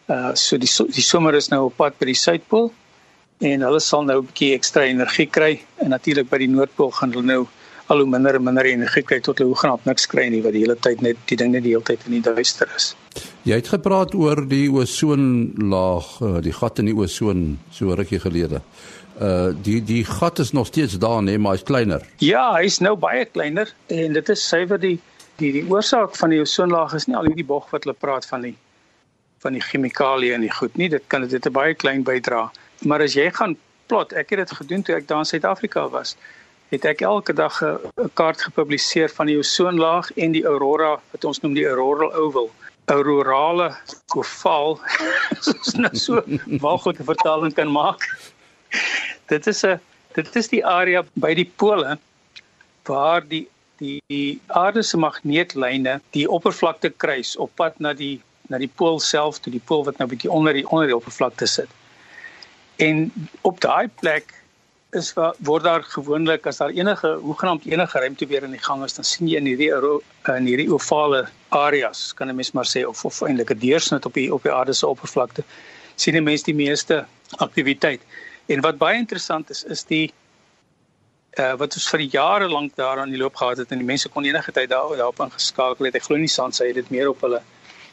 Uh 0.09 0.33
so 0.35 0.57
die 0.57 0.69
die 0.93 1.05
somer 1.05 1.35
is 1.35 1.49
nou 1.49 1.65
op 1.69 1.77
pad 1.77 1.97
by 1.99 2.05
die 2.05 2.17
suidpool 2.17 2.71
en 3.39 3.61
hulle 3.61 3.79
sal 3.79 4.03
nou 4.03 4.19
'n 4.21 4.27
bietjie 4.29 4.53
ekstra 4.57 4.85
energie 4.85 5.27
kry 5.27 5.61
en 5.77 5.89
natuurlik 5.89 6.29
by 6.29 6.37
die 6.37 6.51
noordpool 6.51 6.91
gaan 6.91 7.13
hulle 7.13 7.25
nou 7.25 7.47
al 7.89 8.03
hoe 8.03 8.09
minder 8.09 8.37
en 8.37 8.45
minder 8.45 8.67
energie 8.69 9.03
kry 9.03 9.19
tot 9.25 9.39
hulle 9.41 9.49
hoegenaamd 9.53 9.87
niks 9.89 10.05
kry 10.11 10.27
nie 10.29 10.41
wat 10.45 10.53
die 10.53 10.63
hele 10.65 10.77
tyd 10.77 11.01
net 11.05 11.17
die 11.31 11.37
ding 11.41 11.51
net 11.55 11.65
die 11.65 11.73
hele 11.73 11.85
tyd 11.85 12.05
in 12.05 12.17
die 12.19 12.21
duister 12.21 12.69
is. 12.75 12.93
Jy 13.47 13.57
het 13.57 13.71
gepraat 13.71 14.13
oor 14.13 14.43
die 14.49 14.67
ozonlaag, 14.69 16.09
uh, 16.21 16.37
die 16.45 16.53
gat 16.53 16.79
in 16.83 16.91
die 16.91 16.95
ozon 16.95 17.43
so 17.73 17.97
rukkie 17.97 18.21
gelede 18.21 18.61
uh 19.19 19.51
die 19.67 19.81
die 19.83 20.03
gat 20.07 20.39
is 20.39 20.53
nog 20.55 20.67
steeds 20.67 20.97
daar 20.97 21.23
nee 21.23 21.37
maar 21.37 21.57
hy's 21.57 21.65
kleiner. 21.67 22.05
Ja, 22.23 22.53
hy's 22.55 22.79
nou 22.79 22.95
baie 22.95 23.25
kleiner 23.25 23.73
en 23.87 24.13
dit 24.15 24.29
is 24.29 24.47
suiwer 24.47 24.79
die 24.79 24.97
die 25.41 25.51
die 25.51 25.65
oorsaak 25.67 26.15
van 26.15 26.31
die 26.31 26.39
ozonlaag 26.41 26.95
is 26.95 27.07
nie 27.07 27.17
al 27.19 27.27
hierdie 27.27 27.47
bog 27.47 27.67
wat 27.73 27.83
hulle 27.83 27.97
praat 27.99 28.27
van 28.31 28.47
die 28.47 28.55
van 29.43 29.55
die 29.55 29.63
chemikalieë 29.63 30.35
en 30.35 30.43
die 30.43 30.51
goed 30.51 30.77
nie. 30.77 30.89
Dit 30.89 31.03
kan 31.07 31.27
dit 31.27 31.45
'n 31.45 31.51
baie 31.51 31.73
klein 31.73 32.03
bydra. 32.03 32.51
Maar 32.85 33.01
as 33.01 33.13
jy 33.13 33.29
gaan 33.31 33.57
plot, 33.87 34.13
ek 34.13 34.29
het 34.29 34.39
dit 34.39 34.51
gedoen 34.51 34.83
toe 34.83 34.95
ek 34.95 35.07
daar 35.07 35.19
in 35.19 35.25
Suid-Afrika 35.25 35.89
was, 35.89 36.15
het 36.69 36.85
ek 36.85 37.01
elke 37.01 37.33
dag 37.33 37.61
'n 37.61 38.09
kaart 38.13 38.41
gepubliseer 38.41 39.09
van 39.09 39.25
die 39.25 39.37
ozonlaag 39.37 40.11
en 40.15 40.31
die 40.31 40.45
aurora 40.45 40.99
wat 41.11 41.23
ons 41.25 41.41
noem 41.41 41.53
die 41.53 41.67
auroral 41.67 42.13
oval 42.13 42.51
aurorale 42.85 43.77
ovaal. 44.15 44.79
Dis 45.45 45.73
nou 45.83 45.95
so 45.97 46.23
'n 46.25 47.05
vertaling 47.05 47.53
kan 47.53 47.71
maak 47.71 48.05
dit 49.29 49.47
is 49.47 49.63
'n 49.65 49.79
dit 50.13 50.35
is 50.35 50.47
die 50.47 50.65
area 50.65 51.05
by 51.13 51.33
die 51.33 51.51
pole 51.55 51.97
waar 52.89 53.27
die 53.27 53.47
die, 53.77 54.01
die 54.07 54.41
aarde 54.47 54.81
se 54.83 54.97
magneetlyne 54.97 56.01
die 56.11 56.25
oppervlakte 56.29 56.89
kruis 56.89 57.35
op 57.37 57.51
pad 57.55 57.79
na 57.79 57.93
die 57.93 58.21
na 58.49 58.57
die 58.57 58.71
pool 58.81 58.99
self 58.99 59.39
toe 59.39 59.53
die 59.53 59.65
pool 59.65 59.85
wat 59.85 59.97
nou 59.97 60.09
bietjie 60.09 60.31
onder 60.31 60.53
die 60.53 60.65
onder 60.67 60.87
die 60.87 60.95
oppervlakte 60.95 61.45
sit. 61.45 61.69
En 62.75 63.11
op 63.41 63.61
daai 63.61 63.87
plek 64.01 64.33
is 64.91 65.13
word 65.37 65.63
daar 65.63 65.83
gewoonlik 65.83 66.47
as 66.47 66.57
daar 66.57 66.73
enige 66.73 67.07
hoegenaamd 67.21 67.65
enige 67.65 67.99
ruimte 67.99 68.27
weer 68.27 68.43
in 68.43 68.51
die 68.51 68.63
gang 68.67 68.83
is 68.83 68.93
dan 68.93 69.05
sien 69.05 69.27
jy 69.27 69.37
in 69.37 69.45
hierdie 69.45 69.69
in 70.33 70.45
hierdie 70.49 70.71
ovale 70.73 71.27
areas 71.49 72.13
kan 72.13 72.29
'n 72.29 72.35
mens 72.35 72.51
maar 72.51 72.65
sê 72.65 72.85
of 72.85 73.05
of 73.05 73.21
eintlik 73.21 73.51
'n 73.51 73.59
deursnit 73.59 74.05
op 74.05 74.13
die 74.13 74.33
op 74.33 74.43
die 74.43 74.51
aarde 74.51 74.73
se 74.73 74.87
oppervlakte 74.87 75.43
sien 75.95 76.13
die 76.13 76.21
mense 76.21 76.45
die 76.45 76.55
meeste 76.55 77.05
aktiwiteit. 77.37 78.01
En 78.47 78.61
wat 78.61 78.77
baie 78.77 78.97
interessant 78.97 79.49
is 79.49 79.63
is 79.63 79.83
die 79.83 80.13
uh 81.37 81.53
wat 81.61 81.75
ons 81.77 81.89
vir 81.93 81.99
jare 81.99 82.47
lank 82.49 82.75
daar 82.75 82.99
aan 82.99 83.13
die 83.13 83.21
loop 83.21 83.35
gehad 83.35 83.57
het 83.57 83.71
en 83.71 83.77
die 83.77 83.85
mense 83.91 84.09
kon 84.09 84.25
enige 84.25 84.51
tyd 84.51 84.69
daar 84.69 84.95
daarop 84.97 85.19
ingeskakel 85.19 85.85
het. 85.85 85.95
Ek 85.95 86.03
glo 86.07 86.17
nie 86.17 86.31
sans 86.31 86.59
hy 86.59 86.71
dit 86.73 86.89
meer 86.89 87.09
op 87.09 87.21
hulle 87.21 87.41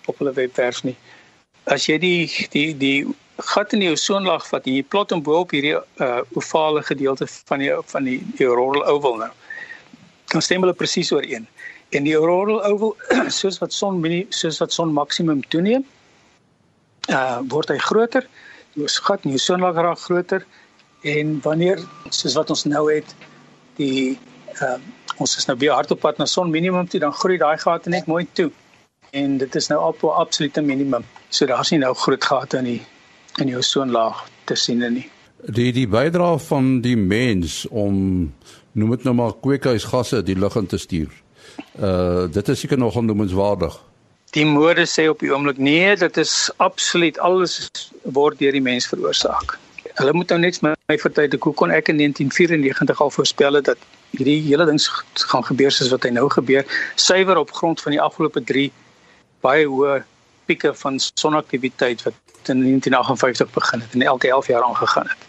op 0.06 0.18
hulle 0.18 0.32
webwerf 0.32 0.82
nie. 0.85 0.96
As 1.66 1.87
jy 1.87 1.98
die 1.98 2.48
die 2.50 2.72
die 2.78 2.98
gat 3.37 3.72
in 3.72 3.81
die 3.81 3.90
ozonlaag 3.90 4.46
vat 4.49 4.66
en 4.66 4.75
jy 4.75 4.83
plot 4.83 5.11
hom 5.11 5.22
bo 5.22 5.40
op 5.44 5.51
hierdie 5.51 5.77
uh 5.77 6.22
ovale 6.35 6.83
gedeelte 6.83 7.27
van 7.27 7.59
die 7.59 7.72
van 7.92 8.05
die, 8.05 8.20
die 8.37 8.46
auroral 8.46 8.85
oval 8.85 9.16
nou. 9.16 9.31
Dan 10.33 10.42
stem 10.42 10.61
hulle 10.64 10.75
presies 10.75 11.12
ooreen. 11.12 11.46
En 11.90 12.05
die 12.05 12.14
auroral 12.14 12.64
oval 12.64 12.96
soos 13.40 13.59
wat 13.59 13.72
son 13.72 14.03
soos 14.31 14.59
wat 14.59 14.72
son 14.72 14.92
maksimum 14.92 15.42
toeneem, 15.49 15.85
uh 17.09 17.40
word 17.49 17.68
hy 17.70 17.79
groter 17.79 18.27
ons 18.77 18.99
gat 19.07 19.25
nie 19.25 19.38
so 19.40 19.57
lank 19.57 19.79
raak 19.81 20.01
groter 20.05 20.44
en 21.07 21.37
wanneer 21.44 21.81
soos 22.11 22.35
wat 22.37 22.51
ons 22.53 22.64
nou 22.68 22.85
het 22.90 23.14
die 23.79 24.18
uh, 24.61 24.77
ons 25.22 25.37
is 25.38 25.46
nou 25.49 25.57
weer 25.61 25.72
hard 25.72 25.92
op 25.94 26.03
pad 26.03 26.18
na 26.18 26.27
son 26.27 26.51
minimum 26.51 26.88
toe 26.88 27.01
dan 27.01 27.14
groei 27.14 27.38
daai 27.40 27.57
gate 27.62 27.92
net 27.92 28.09
mooi 28.11 28.27
toe 28.38 28.51
en 29.16 29.38
dit 29.38 29.57
is 29.61 29.68
nou 29.72 29.81
op 29.88 30.03
'n 30.03 30.18
absolute 30.25 30.61
minimum 30.61 31.05
so 31.31 31.46
daar's 31.46 31.70
nie 31.70 31.79
nou 31.79 31.94
groot 31.94 32.25
gate 32.25 32.59
in 32.59 32.64
die 32.64 32.83
in 33.40 33.53
die 33.53 33.57
ozonlaag 33.57 34.25
te 34.44 34.55
sien 34.55 34.85
nie 34.92 35.09
die 35.59 35.72
die 35.72 35.88
bydra 35.88 36.37
van 36.49 36.81
die 36.81 36.96
mens 36.96 37.64
om 37.70 37.99
noem 38.72 38.96
dit 38.96 39.05
nou 39.05 39.14
maar 39.14 39.37
kweekhuisgasse 39.40 40.22
die 40.22 40.38
lug 40.38 40.57
in 40.57 40.66
te 40.66 40.79
stuur 40.79 41.12
uh 41.81 42.27
dit 42.33 42.49
is 42.49 42.61
seker 42.61 42.79
nog 42.79 42.96
onnoemenswaardig 42.96 43.81
Die 44.37 44.44
mode 44.44 44.85
sê 44.90 45.07
op 45.09 45.22
die 45.22 45.31
oomblik 45.33 45.57
nee, 45.57 45.94
dit 45.96 46.16
is 46.20 46.51
absoluut 46.61 47.18
alles 47.25 47.70
word 48.03 48.37
deur 48.42 48.53
die 48.53 48.61
mens 48.61 48.88
veroorsaak. 48.90 49.55
Hulle 49.96 50.12
moet 50.12 50.33
nou 50.35 50.40
net 50.42 50.59
my 50.66 50.75
vertel 51.01 51.38
hoe 51.40 51.53
kon 51.57 51.72
ek 51.72 51.88
in 51.88 52.03
1994 52.03 53.01
al 53.01 53.12
voorspel 53.14 53.61
dat 53.64 53.81
hierdie 54.11 54.40
hele 54.49 54.66
ding 54.68 54.81
gaan 55.31 55.46
gebeur 55.46 55.72
soos 55.72 55.92
wat 55.94 56.05
hy 56.05 56.12
nou 56.12 56.27
gebeur, 56.35 56.66
suiwer 57.01 57.40
op 57.40 57.55
grond 57.57 57.81
van 57.81 57.96
die 57.96 58.03
afgelope 58.03 58.42
3 58.44 58.66
baie 59.46 59.64
hoë 59.64 60.03
pieke 60.46 60.75
van 60.83 61.01
sonaktiwiteit 61.01 62.05
wat 62.05 62.25
in 62.48 62.61
1958 62.62 63.50
begin 63.54 63.80
het 63.80 63.92
en 63.92 64.02
elke 64.02 64.28
11 64.28 64.46
jaar 64.46 64.62
aangegaan 64.62 65.09
het. 65.09 65.22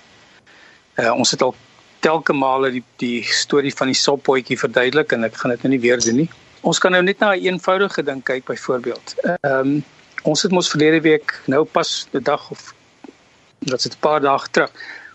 Uh, 0.95 1.13
ons 1.13 1.31
het 1.31 1.41
al 1.41 1.55
telke 1.99 2.33
male 2.33 2.71
die 2.71 2.83
die 3.01 3.23
storie 3.23 3.73
van 3.75 3.87
die 3.87 3.97
soppotjie 3.97 4.57
verduidelik 4.59 5.11
en 5.11 5.23
ek 5.23 5.37
gaan 5.37 5.53
dit 5.53 5.63
nou 5.65 5.73
nie 5.73 5.83
weer 5.83 6.01
doen 6.01 6.15
nie. 6.23 6.29
Ons 6.61 6.79
kan 6.79 6.91
nou 6.91 7.03
net 7.03 7.19
na 7.19 7.33
'n 7.33 7.43
eenvoudige 7.45 8.03
ding 8.03 8.23
kyk 8.23 8.45
byvoorbeeld. 8.45 9.15
Ehm 9.23 9.59
um, 9.59 9.83
ons 10.23 10.41
het 10.41 10.51
mos 10.51 10.69
verlede 10.69 11.01
week 11.01 11.41
nou 11.45 11.63
pas 11.63 12.07
'n 12.11 12.23
dag 12.23 12.49
of 12.51 12.73
wat 13.59 13.81
se 13.81 13.89
'n 13.89 13.99
paar 13.99 14.21
dae 14.21 14.39
terug 14.51 14.71